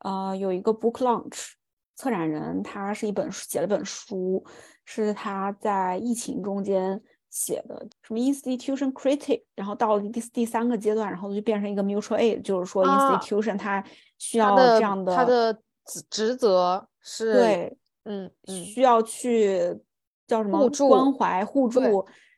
[0.00, 1.52] 呃，有一个 book launch，
[1.96, 4.44] 策展人他是一本写了本书，
[4.84, 7.00] 是他在疫情中间
[7.30, 13.82] 写的，什么 institution critic，然后到了第第三个阶段，然后就变成一个 mutual aid，就是说啊 institution 它
[14.24, 15.52] 需要的这样的，他的
[15.84, 19.78] 职职责是，对，嗯嗯，需要去
[20.26, 21.80] 叫什么关怀互助，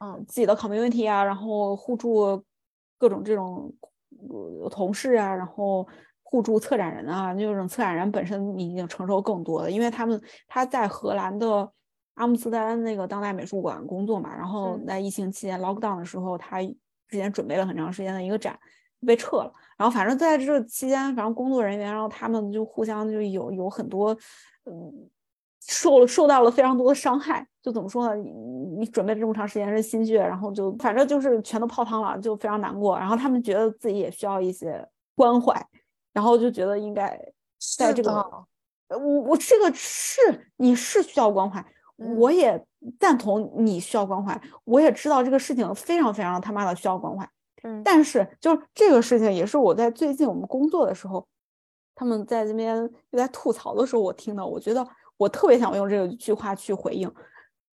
[0.01, 2.43] 嗯自己的 community 啊，然后互助
[2.99, 3.73] 各种这种
[4.29, 5.87] 呃同事啊，然后
[6.25, 11.71] 互助策展人啊，那种策展人本身已经承受更多了，因为他们他在荷兰的
[12.15, 14.87] 阿姆斯特丹那个当代美术馆工作嘛，然后嗯。
[14.87, 18.59] 在疫情期间 lockdown 的时候，他之前准备了很长时间的一个展
[19.07, 24.13] 被撤了，然后反正在这期间，反正工作人员，然后他们就互相就有有很多，
[24.65, 25.09] 嗯。
[25.69, 28.15] 受了受到了非常多的伤害，就怎么说呢？
[28.15, 28.31] 你
[28.79, 32.97] 你准备了这么长时间是心血，然后就反正就是全都泡汤了，就非常难过。
[32.97, 35.61] 然后他们觉得自己也需要一些关怀，
[36.13, 37.21] 然后就觉得应该
[37.77, 38.13] 在这个，
[38.91, 40.21] 我我这个是
[40.59, 41.59] 你是需要关怀，
[41.99, 42.65] 嗯我也
[43.01, 47.29] 赞同你需要关怀，我也知道这个事情非常非常他妈的需要关怀。
[47.67, 51.27] 嗯但是就是这个事情也是我在最近我们工作的时候，
[51.95, 52.77] 他们在这边
[53.11, 57.13] 又在吐槽的时候，我听到，我觉得我特别想用这个句话去回应。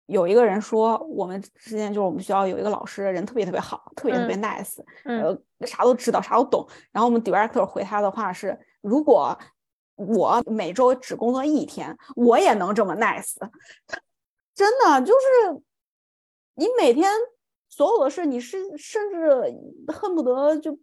[0.05, 6.67] 有一个人说，我们之前就是我们学校有一个老师，人特别特别好，特别特别 nice，、嗯呃，啥都知道，啥都懂。
[6.91, 9.37] 然后我们 director 回他的话是，如果
[9.95, 13.35] 我每周只工作一天，我也能这么 nice。
[14.55, 15.61] 真的就是
[16.55, 17.11] 你每天
[17.79, 19.41] 所有的事，你是甚至
[19.87, 20.77] 恨不得就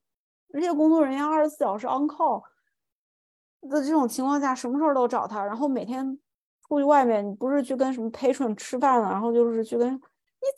[0.51, 2.43] 这些工作人员二十四小时 on call
[3.69, 6.19] 的这种情况下，什么事儿都找他，然后每天
[6.67, 10.01] 出去外面，你不是去跟什么 patron 吃饭了，然后就是去跟你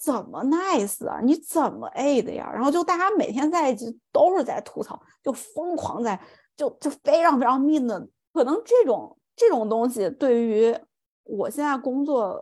[0.01, 2.49] 怎么 nice 啊，你怎么 A 的呀？
[2.55, 6.21] 然后就大家每天在一起都是在吐槽，就疯狂在
[6.55, 10.73] 就就非常非常 mean 的，可能这种这种东西对于
[11.25, 12.41] 我现在工作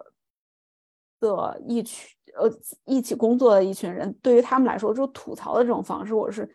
[1.21, 2.51] 的一群呃
[2.85, 6.49] 一起工作的一群人，对于他们来说，就吐槽的这种方式，我是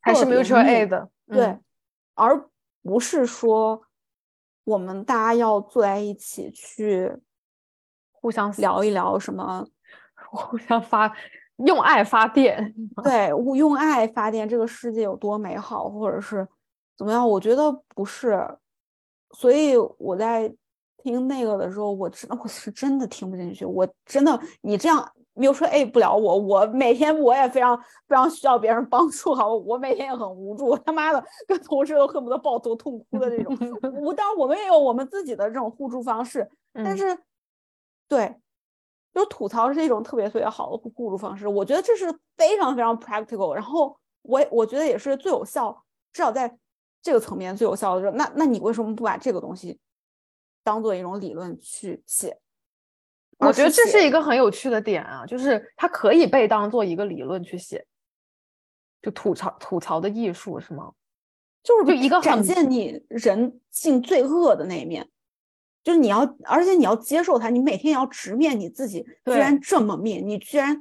[0.00, 1.60] 还是 mutual aid 的，对，嗯
[2.14, 2.48] 而
[2.82, 3.82] 不是说
[4.64, 7.12] 我们大家要坐在一起去
[8.12, 9.66] 互相聊一聊什么，
[10.30, 11.12] 互相发
[11.66, 16.46] 用爱发电，对，我用爱发电，这个世界有多美好，或者是
[16.96, 17.28] 怎么样？
[17.28, 18.58] 我觉得不是，
[19.32, 20.54] 所以我在
[21.04, 25.08] 听那个的时候，我真的我是真的听不进去，我真的你这样。
[25.36, 33.52] 没有说 A 不了我，我每天我也非常非常需要别人帮助，好，我每天也很无助，他妈的跟同事都恨不得抱头痛哭的那种。
[34.00, 37.18] 我当然我们也有我们自己的这种互助方式，但嗯是
[38.06, 38.32] 对，
[39.12, 45.76] 就是吐槽是一种特别特别好的互互助方式，我觉得这是非常非常 practical，然后我我觉得也是最有效，
[46.12, 46.56] 至少在
[47.02, 48.02] 这个层面最有效的。
[48.02, 49.80] 就是那那你为什么不把这个东西
[50.64, 52.40] 当做一种理论去写？
[53.38, 57.86] 我觉得这是一个个很有趣的点啊，就是它可以被当做一个理论去写，
[59.02, 60.92] 就吐槽吐槽的艺术是吗？
[61.62, 65.10] 就是就一个展现你人性最恶的那一面，
[65.82, 70.80] 就是你要，而且你要接受它，你每天要直面你自己，居然这么面，你居然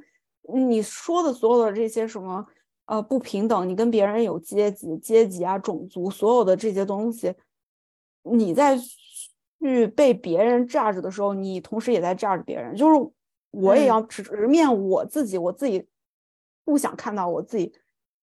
[0.53, 2.45] 你说的所有的这些什么
[2.85, 7.33] 呃不平等，你跟别人有阶级、阶级啊、种族，所有的这些东西，
[8.21, 8.77] 你在
[9.63, 13.11] 去被别人 judge 的时候，你同时也在 judge 别人，就是
[13.51, 15.87] 我也嗯要直直面我自己，我自己
[16.65, 17.73] 不想看到我自己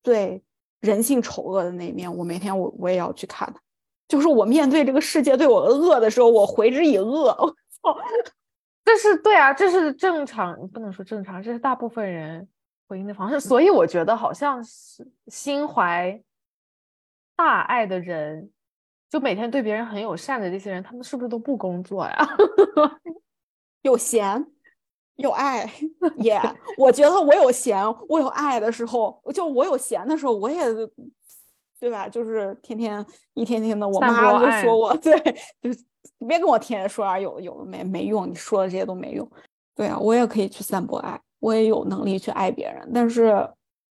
[0.03, 0.43] 最
[0.81, 3.59] 人性丑恶的那一面，我每天我我也要去看它。
[4.07, 7.27] 就是我面对这个世界对我的恶的时候，我回之以恶。
[7.39, 7.97] 我操！
[8.85, 12.49] 这是对啊，这是正常，不能说正常，这是大部分人
[12.89, 13.39] 回应的方式。
[13.39, 16.21] 所以我觉得好像是心怀
[17.37, 18.51] 大爱的人，
[19.11, 22.29] 就每天对别人很友善的这些人，他们是不是都不工作呀？
[23.83, 24.47] 有闲。
[25.17, 25.71] 有爱
[26.17, 26.41] 也，
[26.79, 27.77] 我觉得我有闲，
[28.09, 30.59] 我有爱的时候，就我有闲的时候，我也，
[31.79, 32.09] 对吧？
[32.09, 33.05] 就是天天
[33.35, 35.13] 一天天的，我妈就说我， 对，
[35.61, 39.31] 就别跟我天天说啊有有的没没用，你说的这些都没用。
[39.75, 42.91] 对啊，我也可以去散播爱，我也有能力去爱别人。
[42.95, 43.47] 但是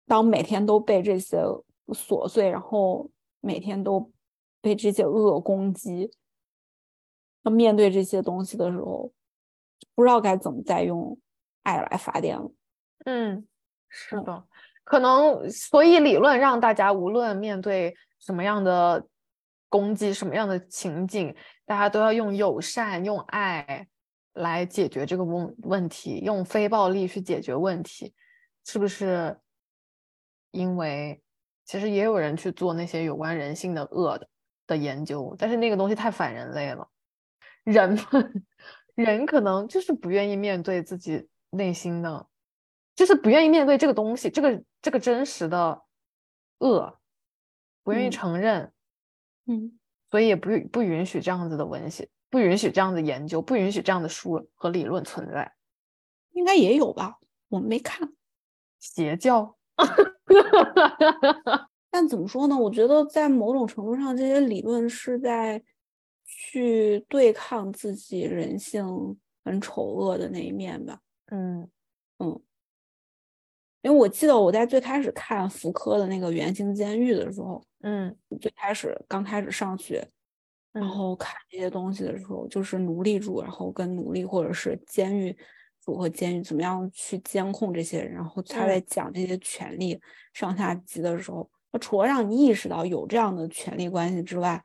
[0.08, 1.38] 当每天都被这些
[1.90, 3.08] 琐碎，然后
[3.40, 4.10] 每天都
[4.62, 6.12] 被这些恶攻击，
[7.44, 9.14] 要面对这些东西的时候。
[9.96, 11.18] 不知道该怎么再用
[11.64, 12.52] 爱来发电了。
[13.06, 13.46] 嗯，
[13.88, 14.46] 是的，
[14.84, 19.06] 可能所以理论让大家无论面对什么样的
[19.70, 21.34] 攻击、什么样的情景，
[21.66, 23.88] 大家都要用友善、用爱
[24.34, 28.14] 来解决这个问问题，用非暴力去解决问题，
[28.66, 29.38] 是不是？
[30.52, 31.22] 因为
[31.66, 34.28] 其实也有人去做那些有关人性的恶的
[34.70, 36.88] 的研究，但是那个东西太反人类了，
[37.66, 38.00] 人们。
[38.96, 42.28] 人可能就是不愿意面对自己内心的，
[42.98, 45.82] 就是不愿意面对这个东西，这个这个真实的
[46.58, 47.00] 恶，
[47.82, 48.74] 不愿意承认，
[49.46, 49.80] 嗯，
[50.12, 55.50] 所以也不不允许这样子的文献，不允许这样的研究，不允许这样的书和理论存在。
[56.34, 58.14] 应该也有吧，我没看。
[58.82, 59.58] 邪教，
[61.90, 62.58] 但怎么说呢？
[62.58, 65.64] 我觉得在某种程度上，这些理论是在。
[66.32, 68.86] 去对抗自己人性
[69.44, 71.00] 很丑恶的那一面吧。
[71.32, 71.68] 嗯
[72.20, 72.40] 嗯，
[73.82, 80.08] 因为我记得我在最开始看福柯的那个《圆形监狱》的时候，嗯，最开始刚开始上学，
[80.72, 85.36] 然后看这些东西的时候，就是奴隶主，然后跟奴隶或者是监狱
[85.84, 90.00] 主和监狱怎么样去监控这些人，然后他在讲这些权利
[90.32, 94.64] 上下级的时候，他除了让你意识到有这样的权利关系之外。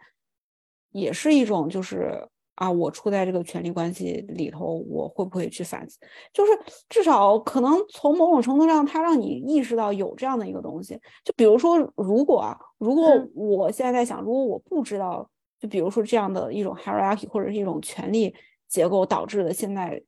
[0.96, 2.24] 也是一种，就是
[2.54, 5.98] 啊，我处在这个权利关系里头，我会不会去反思？
[6.32, 6.52] 就是
[6.88, 10.94] 至少可能从某种程度上，它让你意识到有这样的一个东西。
[11.24, 15.28] 就比如说，如果啊，如果我现在在想，如果我不知道，
[15.58, 18.32] 就比如说这样的一种 hierarchy 或者是一种权力
[18.68, 20.00] 结构导致的现在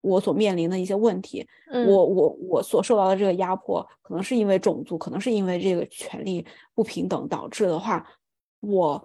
[0.00, 1.46] 我所面临的一些问题，
[1.86, 6.44] 我我我所受到的这个压迫，可能是因为种族，可能是因为这个权利
[6.74, 8.06] 不平等导致的话。
[8.60, 9.00] 我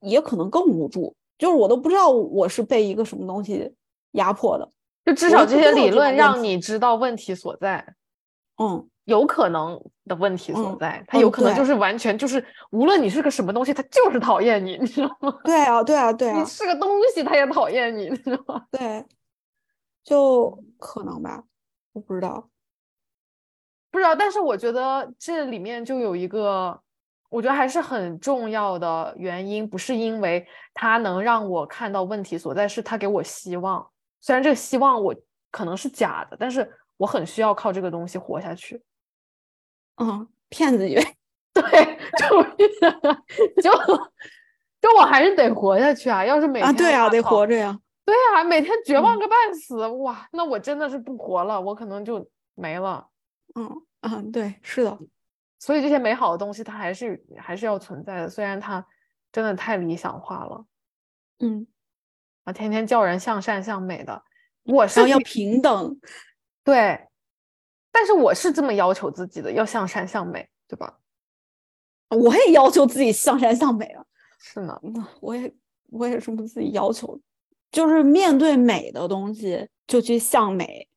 [0.00, 3.72] 也可能更无助，就是我都不知道我是被一个什么东西
[4.14, 4.68] 压迫的。
[5.04, 7.94] 就至少这些理论让你知道问题所在，
[8.60, 15.32] 嗯，有可能的问题所在，他有可能就是完全就是，无论你是个什么东西，他就是讨厌你，你知道吗？
[15.44, 18.66] 对啊，对啊，对啊，你是个东西，他也讨厌你，你知道吗？
[18.72, 19.04] 对，
[20.06, 21.42] 就可能吧，
[21.92, 22.48] 我不知道，
[23.90, 26.80] 不知道，但是我觉得这里面就有一个。
[27.28, 33.84] 我觉得还是很重要的原因，不是因为它能让我看到问题所在，是它给我希望。
[34.20, 35.14] 虽然这个希望我
[35.50, 38.80] 可能是假的，但是我很需要靠这个东西活下去。
[39.96, 41.16] 嗯，骗子以为
[41.52, 42.42] 对，就
[43.60, 43.70] 就
[44.80, 46.24] 就我还是得活下去啊！
[46.24, 47.76] 要是每天啊，对啊，得活着呀。
[48.06, 53.08] 对啊，每天绝望个半死，哇，那我真的是不活了，我可能就没了。
[53.56, 53.68] 嗯
[54.00, 54.98] 嗯，对，是的。
[55.58, 58.30] 所以这些美好的东西，它还是还是要存在的。
[58.30, 58.86] 虽然它
[59.32, 60.64] 真的太理想化了，
[61.40, 61.66] 嗯，
[62.44, 64.22] 啊，天天叫人向善向美的，
[64.62, 65.98] 我是要平等，
[66.62, 67.08] 对，
[67.90, 71.00] 但是我是这么要求自己的，要向善向美，对吧？
[72.10, 74.04] 我也要求自己向善向美啊，
[74.38, 75.52] 是呢，那我也
[75.90, 77.18] 我也这么自己要求，
[77.70, 80.88] 就是面对美的东西就去向美，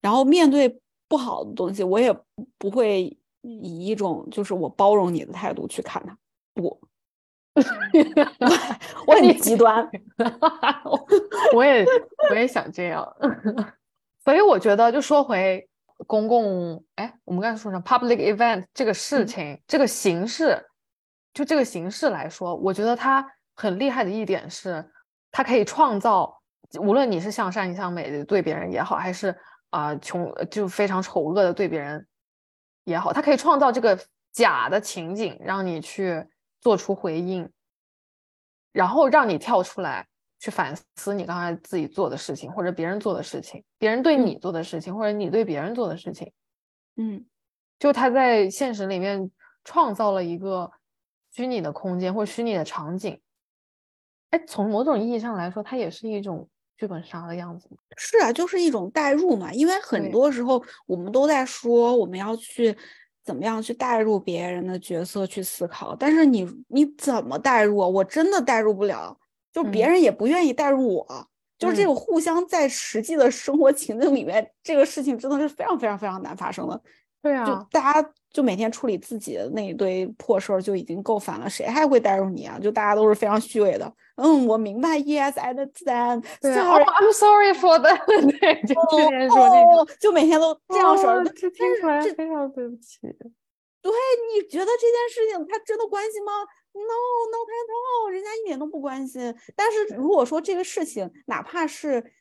[0.00, 2.14] 然后面对不好的东西，我也
[2.58, 3.16] 不会。
[3.46, 6.16] 以一种就是我包容你的态度去看它，
[6.54, 6.80] 不，
[9.06, 9.86] 我很极端，
[11.54, 11.84] 我也
[12.30, 13.06] 我也想这样，
[14.24, 15.68] 所以我觉得就说回
[16.06, 20.58] 公共，哎，我们刚才说什么 public event 这个事情，这个形式，
[21.34, 24.90] 就这个形式来说，我觉得它很厉害的一点是，
[25.36, 26.40] 它可以创造，
[26.78, 29.36] 无论你是向善向美的对别人也好，还是
[29.70, 32.06] 啊穷就非常丑恶的对别人。
[32.84, 33.98] 也好，它可以创造这个
[34.30, 36.24] 假的情景，让你去
[36.60, 37.50] 做出回应，
[38.70, 40.06] 然后让你跳出来
[40.38, 46.32] 去反思你刚才自己做的事情，或者别人做的事情，别人对你做的事情，或者你对别人做的事情。
[46.94, 47.26] 嗯，
[47.80, 49.28] 就他在现实里面
[49.64, 50.70] 创造了一个
[51.32, 53.20] 虚拟的空间或虚拟的场景。
[54.34, 57.68] 哎，从某种意义上来说，它也是一种剧本杀的样子。
[57.96, 62.76] 是啊，就是一种代入嘛，因为很多时候我们都在说我们要去
[63.22, 67.86] 怎么样去代入别人的角色去思考，但是你你怎么代入啊？
[67.86, 69.16] 我真的代入不了，
[69.52, 76.82] 就别嗯人也不愿意代入我，就是这嗯种互相在实际的生活情境里面，这个事情真的是非常非常非常难发生的。
[77.22, 82.58] 对啊就啊，大家就每天处理自己的那一堆破事儿就已经够烦了，谁还会带入你啊？
[82.60, 83.94] 就大家都是非常虚伪的。
[84.16, 86.24] 嗯，我明白，Yes, I understand.
[86.40, 89.82] 对啊 Sorry，哦，I'm sorry for that 对，就哦之前说那个。
[89.82, 91.32] 哦，就每天都这样式儿哦的。
[91.32, 92.98] 这听出来这非常对不起。
[93.00, 93.92] 对
[94.32, 96.32] 你觉得这件事情他真的关心吗
[96.72, 99.34] ？No, at all，人家一点都不关心。
[99.54, 102.12] 但是如果说这个事情哪怕是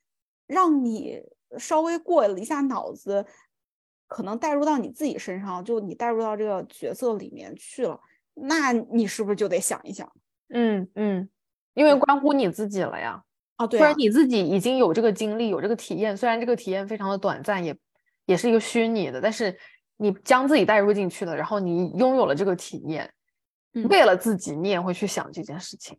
[0.47, 1.23] 让你
[1.57, 3.25] 稍微过了一下脑子，
[4.07, 7.99] 可能带入到你自己身上，就你带入到这个角色里面去了，
[8.33, 10.11] 那你是不是就得想一想
[10.49, 11.29] 嗯嗯，
[11.73, 13.21] 因为关乎你自己了呀。
[13.55, 13.67] 啊？
[13.67, 17.75] 对啊，虽然你自己已经有这个经历，有这个体验，虽然这个体验非常的短暂，也
[18.25, 19.57] 也是一个虚拟的，但是
[19.97, 23.11] 你将自己带入进去了，然后你拥有了这个体验，
[23.73, 25.97] 嗯为了自己，你也会去想这件事情。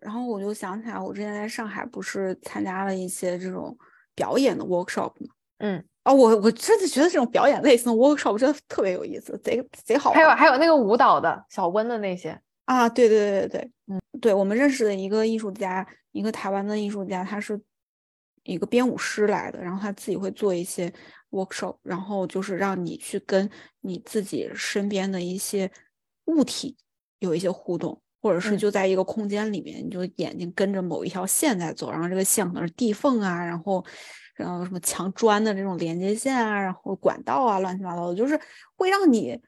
[0.00, 3.76] 然后我就想起来，我之前在上海不是参加了一些这种
[4.14, 5.34] 表演的 workshop 吗？
[5.58, 10.16] 嗯，啊，我我真的觉得这种表演类型的 workshop 真的特别有意思，贼贼好玩。
[10.16, 17.58] 还有还有那个舞蹈的小温的那些，啊，对对对对对，嗯，对我们认识的一个艺术家，一个台湾的艺术家，他是
[18.44, 20.92] 一个编舞师来的，然后他自己会做一些
[21.30, 23.48] workshop，然后就是让你去跟
[23.80, 25.70] 你自己身边的一些
[26.26, 26.76] 物体
[27.20, 28.58] 有一些互动，或者是嗯。
[28.58, 33.82] 就在一个空间里面，你就眼睛跟着某一条线在走，然后这个线可能是地缝啊，然后
[34.34, 38.38] 然后什么墙砖的这种连接线啊，然后管道啊，乱七八糟的，就是
[38.76, 39.40] 会让你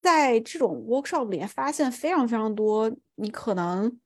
[0.00, 3.98] 在这种 workshop 里面发现非常非常多你可能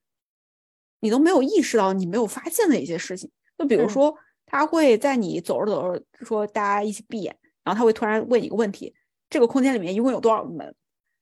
[0.99, 3.29] 你都没有意识到你没有发现的一些事情。
[3.57, 4.15] 就比如嗯说，
[4.45, 8.93] 他会在你走着走着说大家一起闭眼，然后他会突然问你一个问题：
[9.29, 10.67] 这个空间里面一共有多少个门？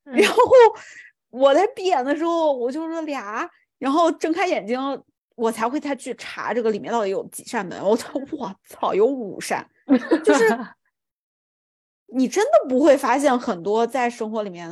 [0.06, 0.42] 嗯然后
[1.30, 3.50] 我在闭眼的时候，我就说俩，
[3.80, 4.78] 然后睁开眼睛，
[5.36, 7.82] 我才会再去查这个里面到底有几扇门。
[7.84, 9.66] 我操， 我操，有五扇，
[10.24, 10.46] 就是
[12.12, 14.70] 你真的不会发现很多在生活里面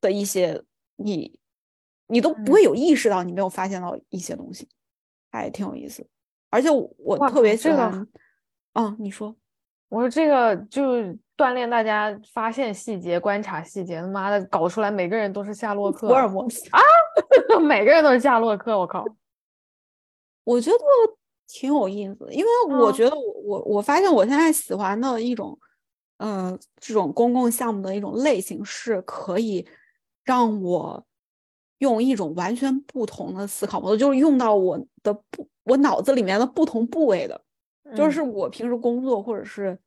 [0.00, 0.62] 的一些
[0.96, 1.38] 你
[2.06, 4.68] 你都不会有意识到你没有发现到一些东西，
[5.30, 6.06] 还挺有意思。
[6.50, 8.08] 而且我我特别喜靠这个欢，
[8.74, 9.34] 嗯，你说。
[9.90, 10.96] 我说这个就
[11.34, 14.00] 锻炼大家发现细节、观察细节。
[14.02, 16.80] 他妈的，搞出来每个人都是夏洛克，福尔摩斯啊，
[17.66, 18.78] 每个人都是夏洛克。
[18.78, 19.02] 我靠，
[20.44, 20.76] 我觉得
[21.48, 22.92] 挺有意思的，因为我嗯。
[22.92, 25.58] 觉得我我我发现我现在喜欢的一种，
[26.18, 29.66] 呃，这种公共项目的一种类型是可以
[30.24, 31.04] 让我
[31.78, 37.40] 用一种完全不同的思考模式，就是用到我的不我脑子里面的不同部位的，
[37.94, 38.10] 就嗯。
[38.10, 39.78] 是我平时工作或者是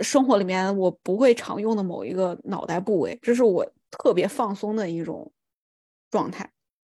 [0.00, 5.32] 生活里面我不会常用的某一个脑袋部位，这是我特别放松的一种
[6.10, 6.50] 状态，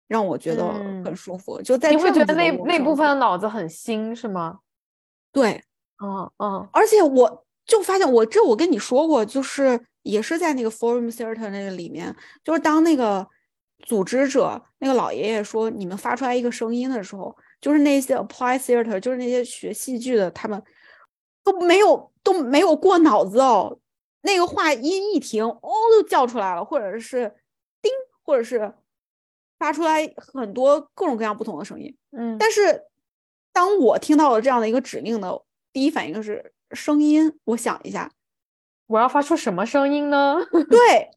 [0.09, 1.63] 让我觉得很嗯舒服。
[1.63, 4.59] 就在你会觉得那那部分的脑子很新是吗？
[5.31, 5.63] 对，
[6.03, 13.29] 嗯嗯而且我就发现我这我跟你说过，就是也是在那个 Forum Theater 那个里面，就是当那个
[13.87, 20.61] 组织者那个老爷爷说你们发出来一个声音的时候，就是那些 Apply Theater，就是那些学戏剧的，他们
[21.45, 23.79] 都没有都没有过脑子哦，
[24.23, 27.33] 那个话音一停，哦就叫出来了，或者是
[27.83, 27.93] 叮，
[28.25, 28.73] 或者是
[29.59, 31.95] 发出来很多各种各样不同的声音。
[32.13, 32.85] 嗯，但是
[33.53, 35.43] 当我听到了这样的一个指令的
[35.73, 38.11] 第一反应是声音，我想一下，
[38.87, 40.37] 我要发出什么声音呢？
[40.71, 41.11] 对，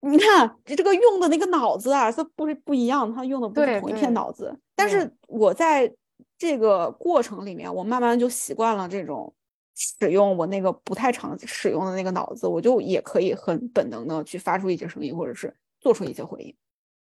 [0.00, 4.58] 你看这个用的那个脑子啊，它不是不一样，它用的不是同一片脑子。
[4.74, 5.92] 但是我在
[6.38, 9.34] 这个过程里面，我慢慢就习惯了这种
[9.74, 16.54] 使用我那个不太常使用的那个脑子，我就也可以很本能的去发出一些声音，或者是做出一些回应。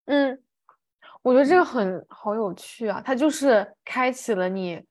[0.05, 0.41] 嗯，
[1.21, 4.83] 我觉得这个很好有趣啊，它就是开启了你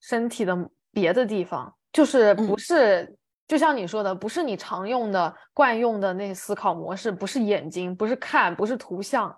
[0.00, 0.56] 身体的
[0.90, 2.58] 别的地方，就是不嗯。
[2.58, 3.16] 是
[3.46, 9.36] 就像你说的，不是你常用的惯用的那思考模式，不是眼睛，不是看，不是图像，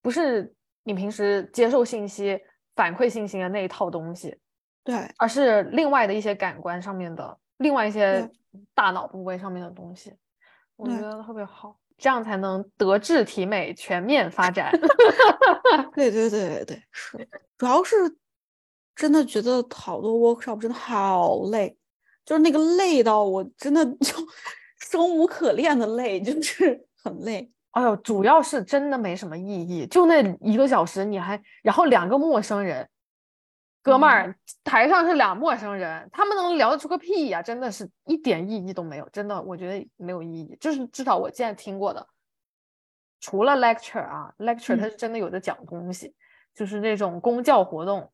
[0.00, 0.50] 不是
[0.82, 2.40] 你平时接受信息、
[2.74, 4.34] 反馈信息的那一套东西，
[4.82, 8.26] 对，而是另外的一些感官上面的，另外一些
[8.74, 10.16] 大脑部位上面的东西，
[10.76, 14.72] 我觉得特别好，这样才能德智体美全面发展。
[15.94, 17.28] 对对对对对，是，
[17.58, 17.96] 主要是
[18.94, 21.76] 真的觉得好多 workshop 真的好累，
[22.24, 24.14] 就是那个累到我真的就
[24.80, 27.50] 生无可恋的累，就是很累。
[27.72, 32.88] 哎呦，主要是真的没什么意义，就那一个小时，你还然后两个陌生人，
[33.82, 37.40] 哥们儿，台上是俩陌生人，他们能聊得出个屁呀？
[37.40, 40.56] 真的是一点意义都没有，真的，我觉得没有意义。
[40.60, 42.06] 就是至少我现在听过的，
[43.20, 46.14] 除了 lecture 啊，lecture 它是真的有的讲东西，
[46.54, 48.12] 就是那种公教活动，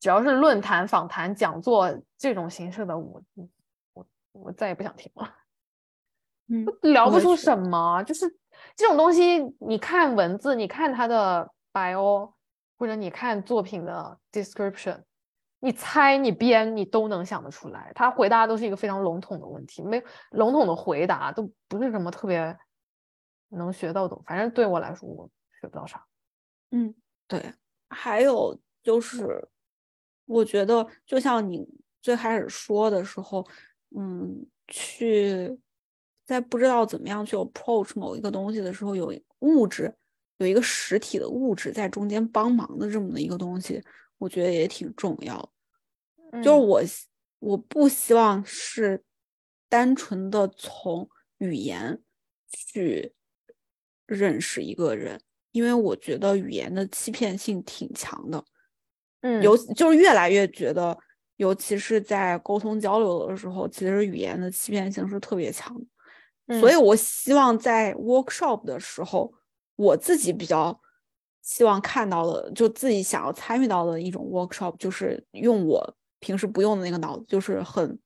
[0.00, 3.22] 只要是论坛、访谈、讲座这种形式的，我
[3.92, 5.34] 我我再也不想听了。
[6.48, 8.28] 嗯，聊不出什么，就是
[8.74, 12.32] 这种东西，你看文字，你看他的 bio，
[12.82, 15.00] 或者你看作品的 description，
[15.60, 17.92] 你猜你编你都能想得出来。
[17.94, 20.02] 他回答都是一个非常笼统的问题，没
[20.32, 22.58] 笼统的回答都不是什么特别
[23.50, 24.20] 能学到的。
[24.26, 25.30] 反正对我来说，我
[25.60, 26.04] 学不到啥。
[26.72, 26.92] 嗯，
[27.28, 27.54] 对。
[27.88, 29.48] 还有就是，
[30.24, 31.64] 我觉得就像你
[32.00, 33.46] 最开始说的时候，
[33.96, 35.56] 嗯，去。
[36.24, 39.94] 在不知道怎么样去 approach 某一个东西的时候，有物质，
[40.42, 43.80] 有一个实体的物质在中间帮忙的这么的一个东西，
[44.18, 45.52] 我觉得也挺重要。
[46.42, 46.82] 就是我
[47.38, 49.04] 我不希望是
[49.68, 52.02] 单纯的从语言
[52.48, 53.14] 去
[54.06, 55.20] 认识一个人，
[55.52, 58.44] 因为我觉得语言的欺骗性挺强的。
[59.20, 60.98] 嗯，尤就是越来越觉得，
[61.36, 66.60] 尤其是在沟通交流的时候，其实语言的欺骗性是特别强的。
[66.60, 69.32] 所以，我希望在 workshop 的时候，
[69.82, 70.78] 我自己比较
[71.42, 77.98] 希望看到的，就自己想要参与到的一种 workshop，就是用我平时不用的那个脑子，就是很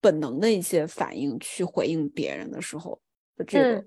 [0.00, 3.00] 本能的一些反应去回应别人的时候
[3.36, 3.84] 的这个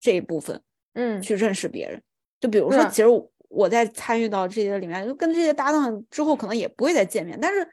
[0.00, 0.60] 这一部分，
[0.94, 2.02] 嗯，去认识别人。
[2.40, 3.08] 就比如说，其实
[3.48, 7.68] 我在参与到这些里面，就跟这些搭档之后，可能也不会再见面，但是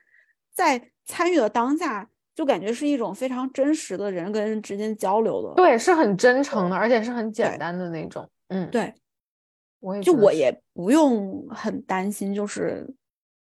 [0.53, 2.09] 在参与的当下。
[2.36, 8.30] 就感觉是一种非常真实的人跟人之间交流的，对，是很真诚的，而且是很简单的那种。
[8.49, 8.93] 嗯，对，
[9.80, 12.86] 我也就我也不用很担心，就是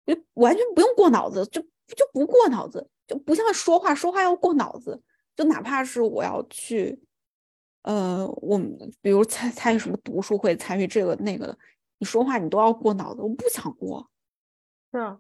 [0.06, 5.02] 就完全不用过脑子，就就不过脑子，就不像说话，说话要过脑子。
[5.36, 7.00] 就哪怕是我要去，
[7.84, 11.58] 呃，我们比如参参与什么读书会，参与这个那个的，
[12.00, 14.10] 你说话你都要过脑子，我不想过。
[14.92, 15.18] 是啊，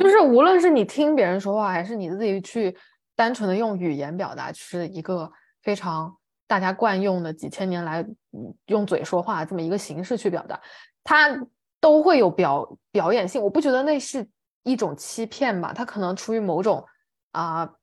[0.00, 2.76] 就是无论是你听别人说话，还是你自己去。
[3.16, 5.30] 单纯的用语言表达，是一个
[5.62, 8.06] 非常大家惯用的几千年来
[8.66, 10.60] 用嘴说话这么一个形式去表达，
[11.02, 11.38] 它
[11.80, 13.42] 都会有表表演性。
[13.42, 14.28] 我不觉得那是
[14.62, 16.84] 一种欺骗吧，它可能出于某种
[17.32, 17.74] 啊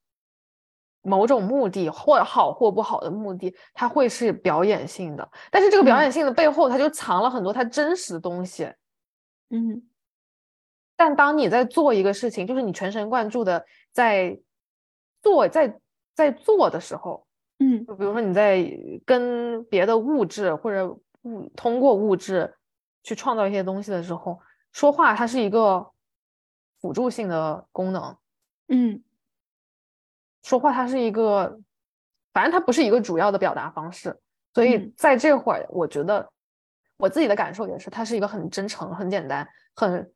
[1.01, 5.29] 某种目的，或好或不好的目的，它会是表演性的。
[5.49, 8.71] 但是这个表演性的背后，它就藏了很多它真实的东西。
[9.49, 9.83] 嗯，
[10.95, 14.39] 但当你在做一个事情，就是你全神贯注的在。
[15.23, 15.79] 做在
[16.15, 17.27] 在做的时候，
[17.71, 18.61] 嗯，就比如说你在
[19.05, 20.87] 跟别的物质或者
[21.21, 22.53] 物通过物质
[23.03, 24.39] 去创造一些东西的时候，
[24.73, 25.91] 说话它是一个
[26.81, 28.17] 辅助性的功能，
[28.67, 29.01] 嗯，
[30.43, 31.59] 说话它是一个，
[32.33, 34.19] 反正它不是一个主要的表达方式，
[34.53, 36.29] 所以在这会儿，我觉得
[36.97, 40.11] 我自己的感受也是，它是一个很真诚、很简单、很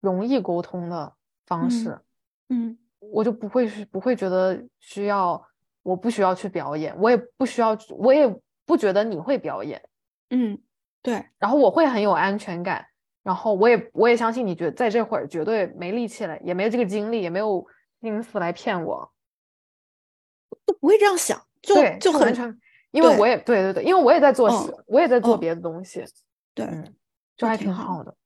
[0.00, 1.14] 容易沟通的
[1.46, 2.00] 方式，
[2.48, 2.76] 嗯。
[3.12, 5.46] 我就不会不会觉得需要，
[5.84, 8.26] 我不需要去表演，我也不需要，我也
[8.66, 9.80] 不觉得你会表演，
[10.30, 10.58] 嗯，
[11.02, 11.24] 对。
[11.38, 12.84] 然后我会很有安全感，
[13.22, 17.64] 然后我也我也相信你，觉在这会儿绝对没力气了，也没有这个精力，也没有
[18.00, 19.12] 心思来骗我，
[20.66, 22.60] 都不会这样想，就就很，
[22.90, 26.04] 因为我也对对对，因为我也在做事，我也在做别的东西，
[26.54, 26.66] 对，
[27.36, 28.16] 就还挺好的，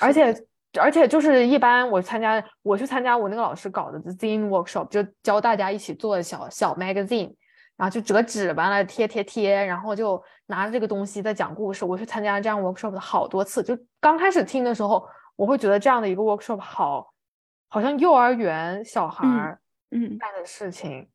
[0.00, 0.46] 而且。
[0.80, 7.34] 而且就是一般我参加，我去参加我那个老师搞的 zine workshop，就教大家一起做小小 magazine，
[7.76, 11.84] 然后就折纸完了贴贴贴，然后就拿着这个东西在讲故事。
[11.84, 15.06] 我去参加这样 workshop 的好多次，就刚开始听的时候，
[15.36, 17.12] 我会觉得这样的一个 workshop 好，
[17.68, 19.60] 好像幼儿园小孩儿
[19.90, 21.08] 嗯干的事情。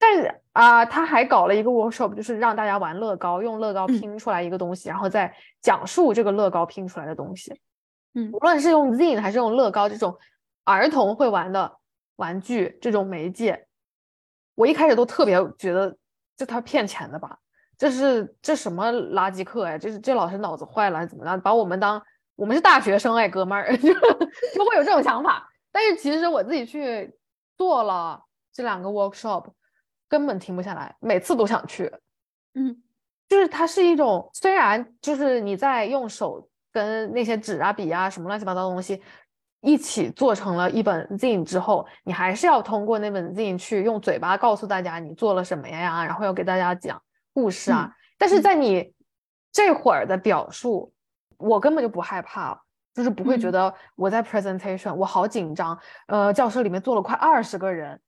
[0.00, 7.58] 但是啊，他还搞了一个 workshop，就是让大家玩乐高，用乐高拼出来一个东西，然后再讲述这个乐高拼出来的东西。
[8.14, 10.16] 嗯，无论是用 Zine 还是用乐高这种
[10.64, 11.76] 儿童会玩的
[12.16, 13.66] 玩具这种媒介，
[14.54, 15.96] 我一开始都特别觉得
[16.36, 17.38] 这他骗钱的吧？
[17.76, 19.76] 这是这什么垃圾课呀？
[19.78, 21.36] 这是这老师脑子坏了还是怎么着？
[21.40, 22.02] 把我们当
[22.34, 25.48] 我们是大学生哎，哥们儿 就就会有这种想法。
[25.70, 27.14] 但是其实我自己去
[27.56, 28.20] 做了
[28.52, 29.44] 这两个 workshop，
[30.08, 31.92] 根本停不下来，每次都想去。
[32.54, 32.82] 嗯，
[33.28, 36.47] 就是它是一种虽然就是你在用手。
[36.72, 39.02] 跟那些纸啊、笔啊什么乱七八糟的东西
[39.60, 47.02] 一起做成了一本 zine 之后，你还是要通过那本 zine 去用嘴巴告诉大家你做了什么呀，然后要给大家讲
[47.32, 47.92] 故事啊。
[48.16, 48.92] 但是在你
[49.52, 50.92] 这会儿的表述，
[51.38, 52.60] 我根本就不害怕，
[52.94, 58.00] 就是不会觉得我在 presentation 我好紧张，呃，教室里面坐了快二十个人，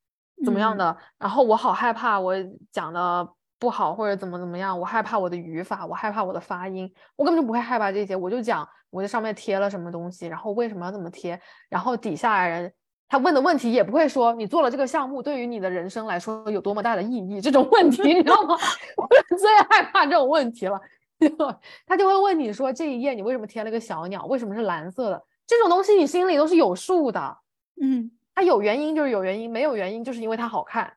[0.45, 2.35] 怎么样的，然后我好害怕我
[2.71, 3.29] 讲的
[3.61, 11.39] 不好或者怎么怎么样，我害怕我的语法，我害怕我的发音，我根本就不会害怕这些，我就讲我在上面贴了什么东西，然后为什么要这么贴，
[11.69, 12.73] 然后底下人。
[13.07, 18.57] 他问的问题也不会说你做了这个项目对于你的人生来说有多么大的意义这种问题，你知道吗？
[18.97, 20.81] 我最害怕这种问题了。
[21.85, 24.25] 他就会问你说这一页你为什么贴了个小鸟？
[24.27, 25.23] 为什么是蓝色的？
[25.47, 27.37] 这种东西你心里都是有数的。
[27.83, 30.93] 嗯，它有原因就是有原因，没有原因就是因为它好看。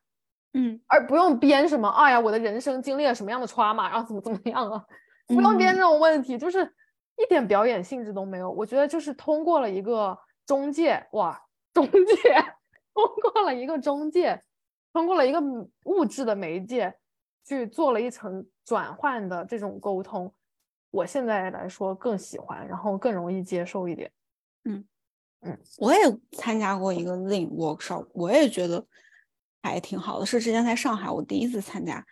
[0.54, 1.88] 嗯，而不用编什么。
[1.88, 4.84] 哎呀，我的人生经历了什么样的 trauma，然后怎么怎么样啊？
[5.26, 6.64] 不用编这种问题，就是
[7.16, 8.50] 一点表演性质都没有。
[8.50, 11.40] 我觉得就是通过了一个中介，哇。
[11.72, 12.22] 中介
[12.94, 14.40] 通过了一个中介，
[14.92, 15.42] 通过了一个
[15.86, 16.94] 物质的媒介
[17.44, 20.32] 去做了一层转换的这种沟通，
[20.92, 24.08] 我现在来说更喜欢，然后更容易接受一点。
[24.66, 24.84] 嗯
[25.40, 25.98] 嗯，我也
[26.38, 28.86] 参加过一个 Lean workshop，我也觉得
[29.70, 30.26] 还挺好的。
[30.26, 32.04] 是之前在上海我第一次参加，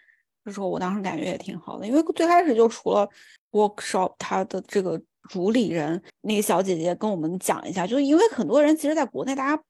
[0.45, 3.09] 就说我当时感觉也挺好的，因为最开始就除了
[3.51, 5.01] workshop，它的这个。
[5.29, 9.63] 主理人那个小姐姐跟我们讲一下，就是因为很多人其实在国内，大家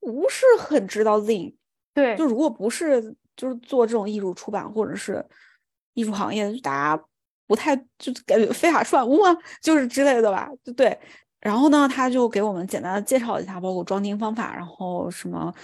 [0.00, 1.54] 不是很知道 Zing，
[1.94, 5.24] 对，就如果不是就是做这种艺术出版或者是
[5.94, 7.04] 艺术行业，大家
[7.46, 10.98] 不太就感觉非法算物啊， 就是之类的吧，就对。
[11.38, 15.54] 然后呢，他就给我们简单的介绍一下，包括装订方法，然后什么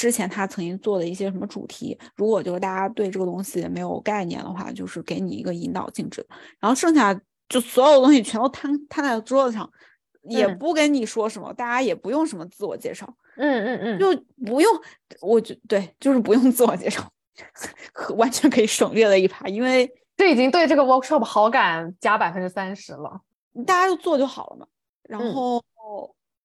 [0.00, 1.98] 之前他曾经做的一些什么主题。
[2.16, 6.26] 如果就是大家对这个东西没有概念的话，就是给你一个引导性质。
[6.58, 7.20] 然后剩下。
[7.50, 9.68] 就所有东西全都摊摊在桌子上，
[10.22, 14.72] 也不跟你说什么，大家也不用什么自我介绍，嗯嗯嗯，就不用，
[15.20, 17.10] 我觉对，就是不用自我介绍，
[18.16, 23.20] 完全可以省略了一趴，因为这已经对这个 workshop 好感加百分之三十了，
[23.66, 24.66] 大家就做就好了嘛，
[25.02, 25.60] 然后。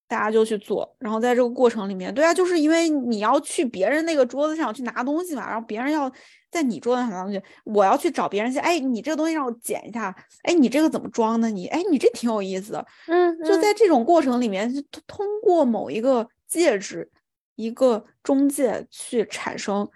[0.07, 6.11] 大家就去做，然后在这个过程里面，对啊，就是因为你要去别人那个桌子上去拿东西嘛，然后别人要
[6.51, 11.49] 在你桌子上拿东西，我要去找别人去，哎，你这个东西让我捡一下，哎，你这个怎么装的？
[11.49, 17.09] 你，哎，你这挺有意思的，嗯，就在这种过程里面，通通过某一个介质，
[17.55, 19.89] 一个中介去产生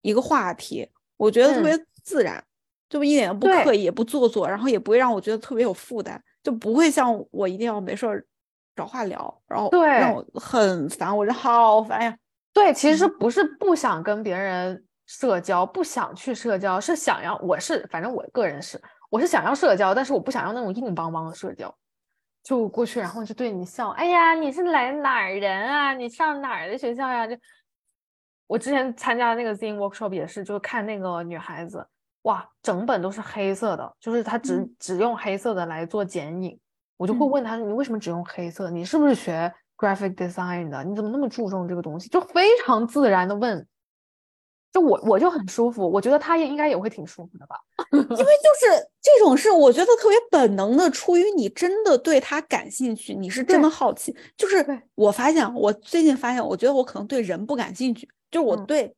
[0.00, 2.42] 一个话题，我觉得特别自然，
[2.88, 8.24] 就一点都不刻意，也不做作，然后也不会让我觉得特别有负担，就不会像我一定要没事儿。
[8.76, 12.16] 找话聊，然后对让我很烦，我觉得好烦呀。
[12.52, 17.36] 对，其实不是不想跟别人社交，不想去社交，是想要。
[17.38, 21.74] 我是，反正我个人是，我是想要社交，但是我不想要那种硬邦邦的社交。
[22.42, 23.90] 就过去，然后就对你笑。
[23.90, 25.92] 哎呀，你是来哪儿人啊？
[25.94, 27.26] 你上哪儿的学校呀？
[27.26, 27.36] 就
[28.46, 31.84] 我之前参加的那个 Zine workshop 也是，就是看那个女孩子，
[32.22, 36.58] 哇，整本都是黑色的，就是她只只用黑色的来做剪影。
[36.96, 38.70] 我就会问他，你为什么只用黑色？
[38.70, 40.82] 你是不是学 graphic design 的？
[40.84, 42.08] 你怎么那么注重这个东西？
[42.08, 43.66] 就非常自然的问，
[44.72, 47.56] 就我我就很舒服，我觉得他也应该也会挺舒服的吧。
[47.92, 54.16] 因为就是这种事，我觉得特别本能的，出于你真的对他感兴趣，你是真的好奇。
[54.36, 58.94] 就是我发现，我最近发现，我觉得我可能对人不感兴趣，就是我对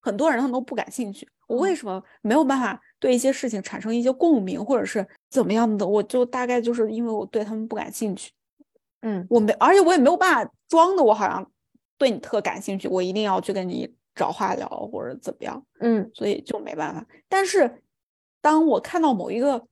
[0.00, 1.28] 很多人他们都不感兴趣。
[1.46, 2.78] 我为什么没有办法？
[3.00, 8.32] 对一些事情产生一些共鸣，或者是怎么样的，我就大概就是因为我对他们不感兴趣，
[9.02, 11.48] 嗯，我没，而且我也没有办法装的，我好像
[11.96, 17.06] 对你特感兴趣，我一定要去跟你找话聊或者怎么样，嗯，所以就没办法。
[17.28, 17.82] 但是
[18.40, 19.64] 当我看到某一个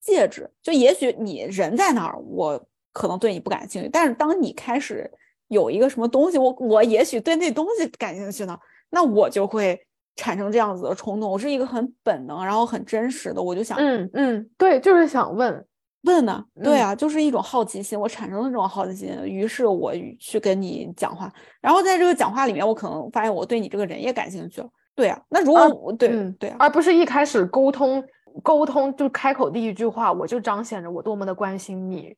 [0.00, 5.10] 戒指，就也许你人在那儿，我可能对你不感兴趣，但是当你开始
[5.48, 8.56] 有一个什么东西，我我也许对那东西感兴趣呢，
[8.90, 9.84] 那我就会。
[10.16, 15.64] 产生这样子的冲动，我是一个很本能，然后很真实的，我就想，嗯嗯，对，就是想问。
[16.04, 26.08] 问呢，对啊，就是一种好奇心，我产生了这种好奇心，于是我去跟你讲话，然后在这个讲话里面，我可能发现我对你这个人也感兴趣了，对啊，那如果我对
[26.40, 28.02] 对啊，而不是一开始沟通
[28.42, 32.12] 沟通就开口第一句话，我就彰显着我多么的关心你，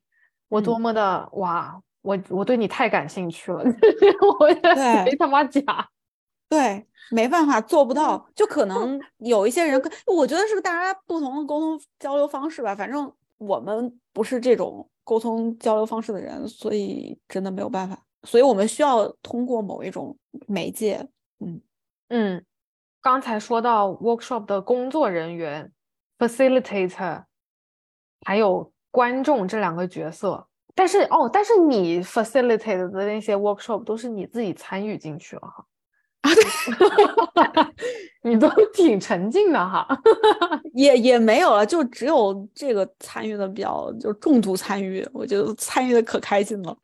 [0.48, 3.58] 我多么的哇，我我对你太感兴趣了，
[4.38, 4.48] 我
[5.04, 5.62] 没他妈假。
[6.48, 12.74] 对，没办法，做不到，就可能有一些人，我觉得是大家不同的沟通交流方式吧。
[12.74, 18.00] 反正我们不是这种沟通交流方式的人，所以真的没有办法。
[18.22, 20.16] 所以我们需要通过某一种
[20.46, 21.06] 媒介。
[21.40, 21.60] 嗯
[22.08, 22.44] 嗯，
[23.02, 25.72] 刚才说到 workshop 的工作人员、
[26.18, 27.24] facilitator，
[28.24, 35.66] 还有观众这两个角色，但是哦，但是你 facilitate 的那些 workshop 都是你自己参与进去了哈。
[36.24, 36.30] 啊，
[38.22, 39.86] 对你都挺沉静的哈，
[40.72, 46.74] 也也没有了，就只有这个参与的比较，就重度参与，我觉得参与的可开心了，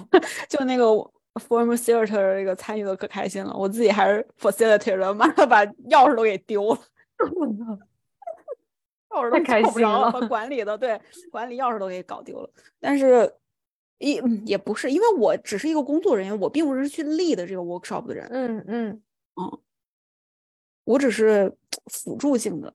[0.48, 0.84] 就那个
[1.34, 2.06] form theater
[2.38, 6.80] 这个参与的可开心了，我自己还是 facilitator，妈的把钥匙都给丢了，
[9.10, 10.98] 钥匙都开心了，把管理的对
[11.30, 12.48] 管理钥匙都给搞丢了，
[12.80, 13.30] 但是。
[13.98, 18.28] 也也不是，因为我只是一个工作人员，我并不是去 lead 这个 workshop 的人。
[18.30, 19.02] 嗯嗯
[19.36, 19.58] 嗯，
[20.84, 22.72] 我只是辅助性的。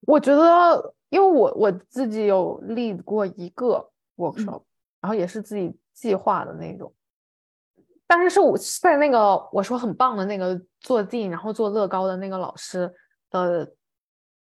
[0.00, 4.62] 我觉得，因为我我自己有 lead 过一个 workshop，
[5.02, 6.94] 然后也是自己计划的那种，
[8.06, 12.94] 但是是我在那个我说很棒的那个做 dean，然后做乐高的那个老师
[13.28, 13.74] 的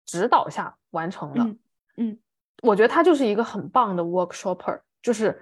[0.05, 1.55] 指导下完成的。
[1.97, 2.17] 嗯，
[2.63, 5.39] 我觉得他就是一个很棒的 workshopper，就是。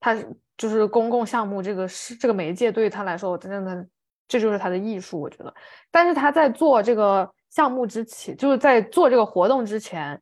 [0.00, 0.16] 他
[0.56, 3.86] 就是公共项目，这个是这个媒介对于他来说，我真的
[4.26, 5.54] 这就是他的艺术，我觉得。
[5.90, 10.20] 但是他在做这个项目之前，就是在做这个活动之前，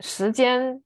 [0.00, 0.82] 时间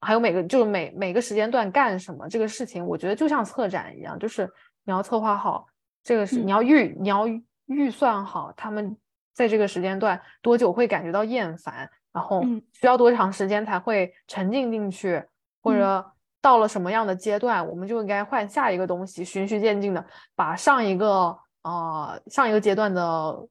[0.00, 4.48] 还有每个就是每每个时间段干什么这个事情，我觉得就像策展一样，就是
[4.84, 5.66] 你要策划好
[6.02, 7.26] 这个是你要预你要
[7.66, 8.96] 预算好他们
[9.34, 15.22] 在这个时间段多久会感觉到厌烦，然后需要多长时间才会沉浸进去，
[15.60, 16.12] 或者。
[16.42, 20.02] 到了什么样的阶段，我们就应该换下一个东西，循序渐进的
[20.34, 23.46] 把上一个呃上一个阶段的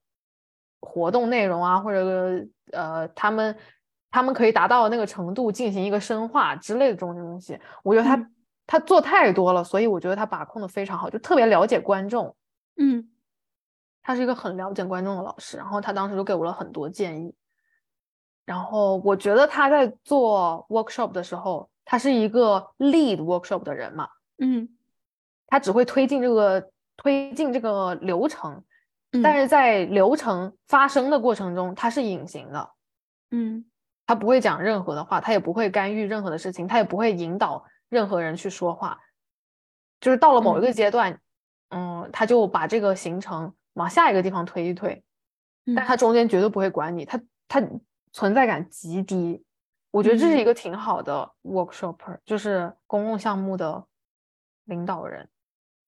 [0.80, 3.56] 活动内容啊，或者呃他们
[4.10, 7.60] 他们可以达到的那个程度进行一个深化之类的这种东西。
[7.84, 8.32] 我觉得他
[8.66, 12.36] 他做太多了，所以我觉得他把控的非常好，就特别了解观众。
[12.78, 13.08] 嗯，
[14.02, 17.36] 他是一个很了解观众的老师，然后他当时就给我了很多建议。
[18.46, 21.70] 然后我觉得他在做 workshop 的时候。
[21.92, 24.70] 他是一个 lead workshop 的人嘛，嗯，
[25.48, 28.64] 他只会推进这个推进这个流程，
[29.24, 32.70] 但是在流程发生的过程中，他是隐形的，
[33.32, 33.66] 嗯，
[34.06, 39.00] 他不会讲任何的话，他也不会干预任何的事情，他也不会引导任何人去说话，
[40.00, 41.20] 就是到了某一个阶段，
[41.70, 45.04] 嗯，他就把这个行程往下一个地方推一推，
[45.76, 47.64] 但他中间绝对不会管你，他他
[48.14, 49.44] 存在感极低。
[49.92, 53.84] 我觉得这是一个挺好的 workshopper，就是公共项目的
[54.66, 55.28] 领导人。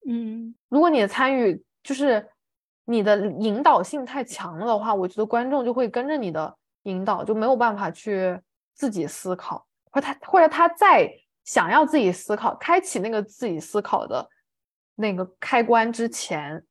[0.07, 2.27] 嗯，如果你的参与就是
[2.85, 8.41] 你的引导性太强了的话，我觉得观众就会跟着你的引导，就没有办法去
[8.73, 11.07] 自己思考，或他或者他在
[11.43, 14.27] 想要自己思考、开启那个自己思考的
[14.95, 16.65] 那个开关之前，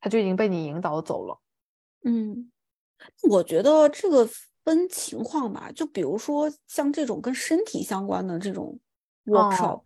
[0.00, 1.38] 他就已经被你引导走了。
[2.02, 2.50] 嗯，
[3.30, 4.28] 我觉得这个。
[4.68, 8.78] 分情况吧，就比如说像这种跟身体相关的这种
[9.24, 9.80] workshop，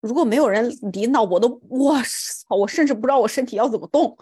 [0.00, 4.18] 如果没有人引导，我都我操，我甚至不知道我身体要怎么动，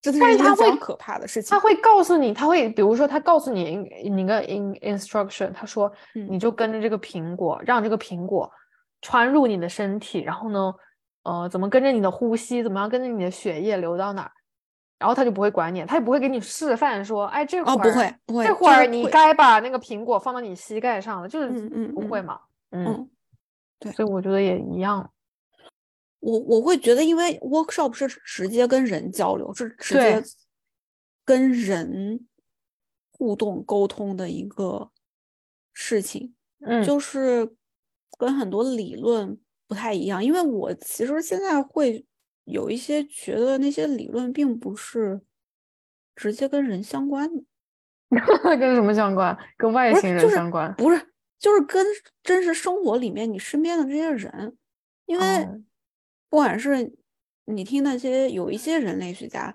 [0.00, 1.50] 这是一件非常可怕的事情。
[1.50, 3.76] 他会告诉你，他会比如说他告诉你
[4.08, 8.48] 你个 in instruction，他说你就跟着这个苹果，让这个苹果
[9.02, 10.72] 穿入你的身体，然后呢，
[11.24, 14.30] 呃，怎么跟着你的呼吸，怎么样跟着你的血液流到哪儿。
[14.98, 21.48] 然后他就不会管你，他也不会给你示范说，哎，这会儿不会不会，这会儿你该把那个苹果放到你膝盖上了，就是
[21.94, 22.40] 不会嘛，
[22.72, 23.08] 嗯，
[23.78, 25.08] 对，所以我觉得也一样。
[26.18, 30.20] 我我会觉得，因为 workshop 是直接跟人交流，是直接
[31.24, 32.26] 跟人
[33.12, 34.90] 互动沟通的一个
[35.72, 36.34] 事情，
[36.66, 37.54] 嗯，就是
[38.18, 39.38] 跟很多理论
[39.68, 42.04] 不太一样，因为我其实现在会。
[42.48, 45.20] 有一些觉得那些理论并不是
[46.16, 47.42] 直接跟人相关的，
[48.58, 49.36] 跟什么相关？
[49.58, 50.74] 跟外星人相关？
[50.74, 50.98] 不是，
[51.38, 51.84] 就是跟
[52.22, 54.56] 真实生活里面你身边的这些人，
[55.04, 55.46] 因为
[56.30, 56.90] 不管是
[57.44, 59.54] 你听那些有一些人类学家，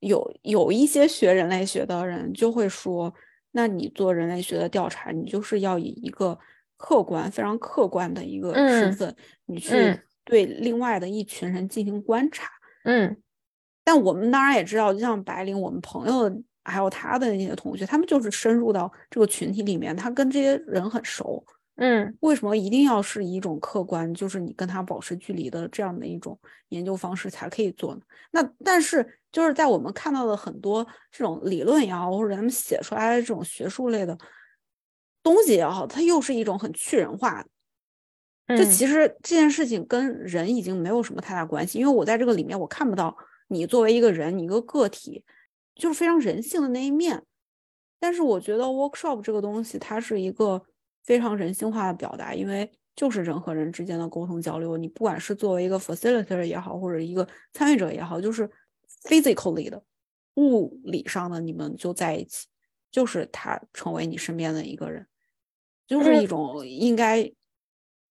[0.00, 3.14] 有有一些学人类学的人就会说，
[3.52, 6.38] 那你做人类学的调查，你就是要以一个
[6.76, 9.16] 客观、非常客观的一个身份，
[9.46, 9.98] 你去。
[10.28, 12.50] 对另外的一群人进行观察，
[12.84, 13.16] 嗯，
[13.82, 16.30] 但我们当然也知道，就像白领，我们朋友
[16.62, 21.42] 还有他的那些同学，他们就是深入到这个群体里面，他跟这些人很熟，
[21.76, 28.02] 嗯，为什么一定要是一种客观，就是你跟他保持距离的这样的一种研究方式才可以做呢？
[28.32, 34.18] 那但是就是在我们看到的很多这种理论也好，或者他们写出来的这种学术类的
[35.22, 37.42] 东西也好，它又是一种很去人化
[38.56, 38.64] 的。
[38.64, 43.16] 就其实这件事情跟人已经没有什么太大关系，因为我在这个里面我看不到
[43.48, 45.22] 你作为一个人，你一个个体，
[45.74, 47.22] 就是非常人性的那一面。
[48.00, 50.62] 但是我觉得 workshop 这个东西，它是一个
[51.04, 54.76] 非常人性化的表达，因为就是人和人之间的沟通交流。
[54.76, 58.48] 你不管是作为一个 facilitator 也好，或者一个参与者也好，就是
[59.04, 59.82] physically 的，
[60.36, 62.46] 物理上的你们就在一起，
[62.90, 65.04] 就是他成为你身边的一个人，
[65.86, 67.28] 就是一种应该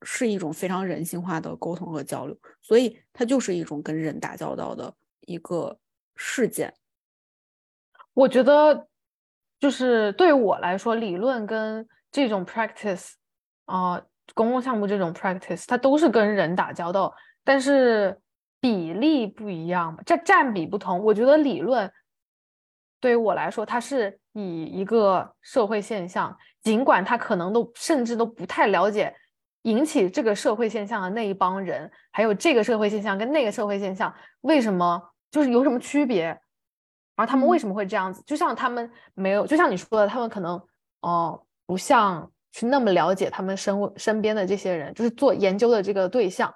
[0.03, 5.77] 是一种非常人性化的沟通和交流，所以它就是一种跟人打交道的一个
[6.15, 6.73] 事件。
[8.13, 8.87] 我觉得，
[9.59, 13.11] 就是对我来说，理论跟这种 practice
[13.65, 14.01] 啊，
[14.33, 18.19] 公共项目这种 practice，它都是跟人打交道，但是
[18.59, 21.03] 比例不一样，这占比不同。
[21.03, 21.91] 我觉得理论
[22.99, 29.15] 对于我来说，它是以一个社会现象，尽管他可能都甚至都不太了解
[29.67, 36.39] 引起这个社会现象的那一帮人，还有这个社会现象跟那个社会现象为什么就是有什么区别。
[37.19, 38.21] 而他们为什么会这样子？
[38.27, 40.61] 就像他们没有，就像你说的，他们可能
[41.01, 46.53] 哦，不像去那么了解他们身身边的这些人，就是做研究的这个对象，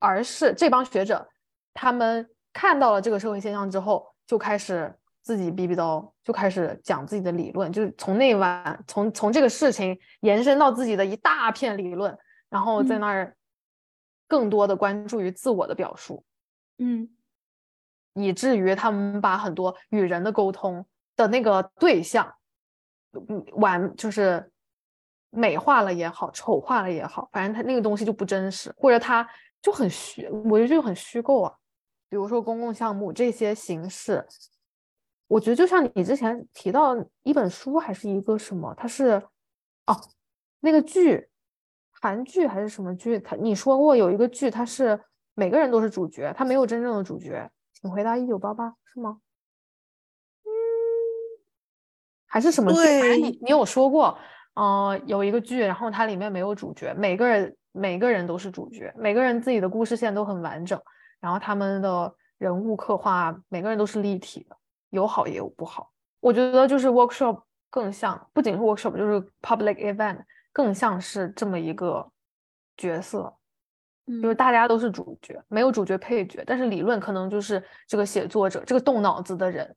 [0.00, 1.24] 而是这帮学者，
[1.72, 4.92] 他们看到了这个社会现象之后，就开始
[5.22, 12.16] 自己逼逼叨，就开始讲自己的理论，就是从那晚从从这个事情延伸到自己的一大片理论，
[12.48, 13.36] 然后在那儿
[14.26, 16.24] 更多的关注于自我的表述，
[16.78, 17.08] 嗯。
[18.14, 22.34] 以至于他们把很多与人的沟通的那个对象，
[23.12, 24.50] 嗯，完就是
[25.30, 29.26] 美化了也好，丑化了也好，反正他那个东西就不真实，或者他
[29.62, 31.54] 就很虚，我觉得就很虚构啊。
[32.08, 34.26] 比如说公共项目这些形式，
[35.30, 39.10] 我觉得就像你之前提到一本书还是一个什么，它是
[39.86, 39.96] 哦，
[40.58, 41.28] 那个剧，
[42.00, 43.16] 韩剧还是什么剧？
[43.20, 45.00] 他你说过有一个剧，它是
[45.34, 47.48] 每个人都是主角，他没有真正的主角。
[47.72, 49.20] 请回答一九八八是吗？
[50.44, 50.50] 嗯，
[52.26, 52.80] 还是什么剧？
[53.22, 54.18] 你你有说过，
[54.54, 60.82] 嗯，有一个剧，然后它里面没有主角，每个人每个人都是主角，每个人自己的故事线都很完整，
[61.20, 64.56] 然后他们的人物刻画，每个人都是立体的，
[64.90, 65.92] 有好也有不好。
[66.20, 70.22] 我觉得就是 workshop 更像，不仅是 workshop，就是 public event
[70.52, 72.10] 更像是这么一个
[72.76, 73.34] 角色。
[74.20, 79.76] 就是大家都是主角，没有主角配角，但是理论可能就是这个写作者，这个动脑子的人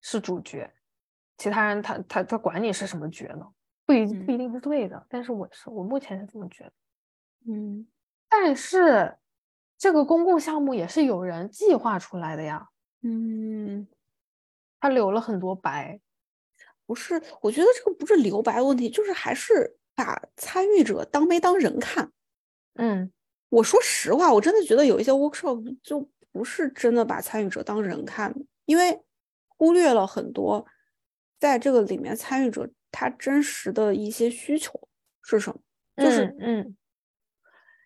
[0.00, 0.72] 是主角，
[1.36, 3.46] 其他人他他他管你是什么角呢？
[3.84, 6.72] 不一不一定是对的，但是我是我目前是这么觉得。
[7.52, 7.86] 嗯，
[8.26, 9.14] 但是
[9.76, 12.66] 这个公共项目也是有人计划出来的呀。
[13.02, 13.86] 嗯，
[14.80, 16.00] 他留了很多白，
[16.86, 17.20] 不是？
[17.40, 22.12] 我觉得这个不是留白问题，就是还是把参与者当没当人看。
[22.74, 23.12] 嗯。
[23.50, 28.34] 我说实话，我真的觉得有一些 workshop 就不是真的把参与者当人看，
[28.66, 29.02] 因为
[29.48, 30.66] 忽略了很多
[31.40, 34.78] 在这个里面参与者他真实的一些需求
[35.22, 35.58] 是什么。
[35.96, 36.76] 就是嗯，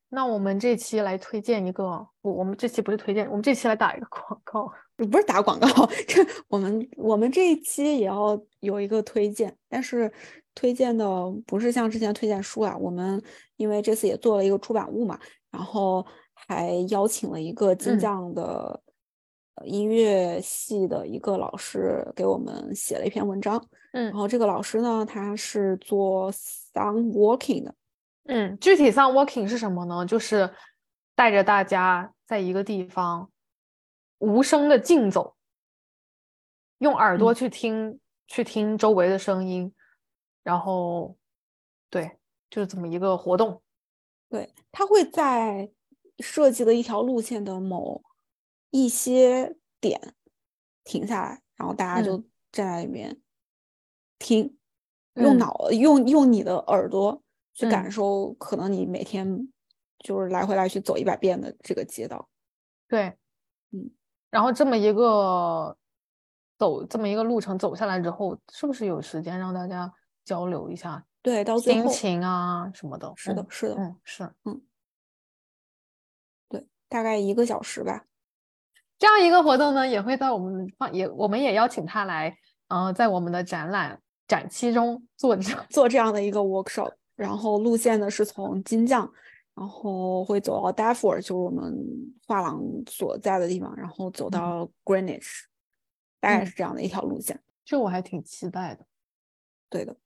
[0.09, 1.85] 那我们这期来推荐一个，
[2.23, 5.69] 我，我们这期不是推荐，我们这期来打一个广告，不是打广告，
[6.07, 10.13] 这 我们我们这一期也要有一个推荐，但是
[10.55, 11.07] 推荐的
[11.47, 13.23] 不是像之前推荐书啊，我们
[13.57, 15.19] 因为这次也做了一个出版物嘛。
[15.51, 18.83] 然后还邀请了一个金匠的
[19.67, 23.63] 音乐系的一个老师给我们写了一篇文章。
[23.93, 27.75] 嗯，然后这个老师呢，他是做 sound walking 的。
[28.25, 30.07] 嗯，具体 sound walking 是什么呢？
[30.07, 30.49] 就是
[31.15, 33.31] 带着大家在一个地方
[34.23, 35.37] 无声的竞走，
[36.79, 37.99] 用耳朵去听，
[38.29, 39.75] 去听周围的声音，
[40.45, 41.17] 然后，
[41.91, 42.19] 对，
[42.49, 43.61] 就是这么一个活动。
[44.29, 45.73] 对他会在
[46.21, 48.01] 设计的一条路线的某
[48.71, 50.15] 一些点
[50.85, 52.17] 停下来，然后大家就
[52.53, 53.21] 站在里面
[54.21, 54.57] 听，
[55.15, 57.21] 用脑用用你的耳朵
[57.55, 59.53] 去感受，可能你每天
[59.99, 62.29] 就是来回来去走一百遍的这个街道。
[62.87, 63.19] 对，
[63.73, 63.91] 嗯，
[64.33, 65.77] 然后这么一个
[66.59, 69.93] 走这么一个路程走下来之后，是不是有时间让大家
[70.25, 71.05] 交流一下？
[71.21, 74.63] 对，到最后心情啊什么的，是的，是的，嗯，是，嗯，
[76.49, 78.07] 对，大概一个小时吧。
[78.99, 82.35] 这样一个活动呢，也会在我们放也，我们也邀请他来，
[82.69, 85.37] 呃，在我们的展览展期中做
[85.69, 86.93] 做这样的一个 workshop。
[87.15, 89.09] 然后路线呢是从金匠，
[89.63, 91.73] 然后会走到 Darfur，就是我们
[92.27, 95.45] 画廊所在的地方，然后走到 Greenwich，
[96.19, 97.41] 大概是这样的一条路线。
[97.65, 98.85] 这我还挺期待的。
[99.71, 99.97] 对的。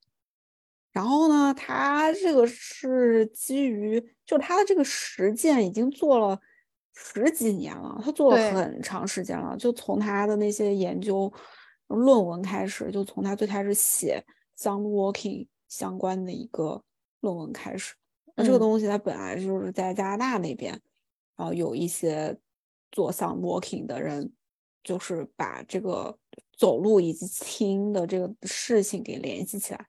[0.93, 6.39] 然后呢，他这个是基于，就他的这个实践已经做了
[6.93, 9.57] 十几年了，他做了很长时间了。
[9.57, 11.33] 就从他的那些研究
[11.87, 14.23] 论文开始，就从他最开始写
[14.59, 16.83] sound walking 相关的一个
[17.21, 17.95] 论文开始。
[18.37, 20.79] 那这个东西它本来就是在加拿大那边，
[21.37, 22.37] 然后有一些
[22.93, 24.31] 做 sound walking 的人
[24.85, 26.17] 就是把这个
[26.57, 29.87] 走路以及听的这个事情给联系起来。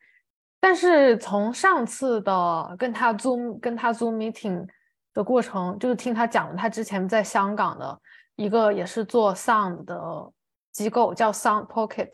[0.59, 4.65] 但是从上次的跟他 Zoom 跟他 Zoom meeting
[5.13, 8.01] 的过程，就是听他讲了他之前在香港的
[8.35, 10.31] 一个也是做 sound 的
[10.71, 12.13] 机构叫 Sound Pocket，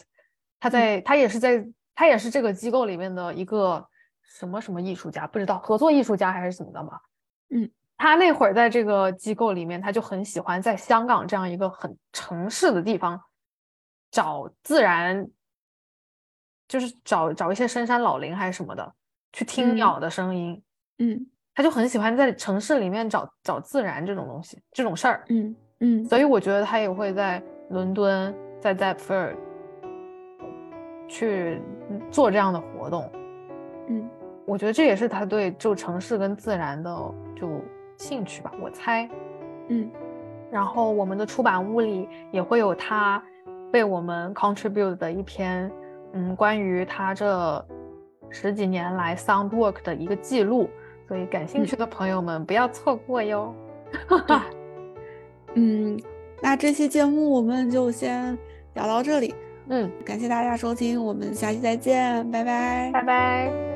[0.59, 1.65] 他在他也是在
[1.95, 3.85] 他也是这个机构里面的一个
[4.23, 7.01] 什么什么艺术家，不知道合作艺术家还是怎么的吧？
[7.49, 13.21] 嗯，他那会儿在这个机构里面，他就很喜欢在香港这样一个很城市的地方
[14.11, 15.27] 找自然。
[16.65, 18.93] 就是找找一些深山老林还是什么的，
[19.31, 20.59] 去听鸟的声音。
[20.97, 25.23] 嗯，他就很喜欢在城市里面找找自然这种东西，这种事儿。
[25.27, 29.37] 嗯嗯，所以我觉得他也会在伦敦，在 e f o r
[31.07, 31.61] 去
[32.09, 33.11] 做这样的活动。
[33.87, 34.09] 嗯，
[34.45, 36.89] 我觉得这也是他对就城市跟自然的
[37.35, 37.61] 就
[37.97, 39.09] 兴趣吧，我猜。
[39.69, 39.89] 嗯，
[40.51, 43.23] 然后我们的出版物里也会有他
[43.71, 45.71] 被我们 contribute 的一篇。
[46.13, 47.65] 嗯，关于他这
[48.29, 50.69] 十几年来 sound work 的一个记录，
[51.07, 53.53] 所以感兴趣的朋友们不要错过哟。
[55.55, 55.99] 嗯，
[56.41, 58.37] 那这期节目我们就先
[58.75, 59.33] 聊到这里。
[59.69, 63.72] 嗯，感谢大家收听，我们下期再见，拜拜，拜拜。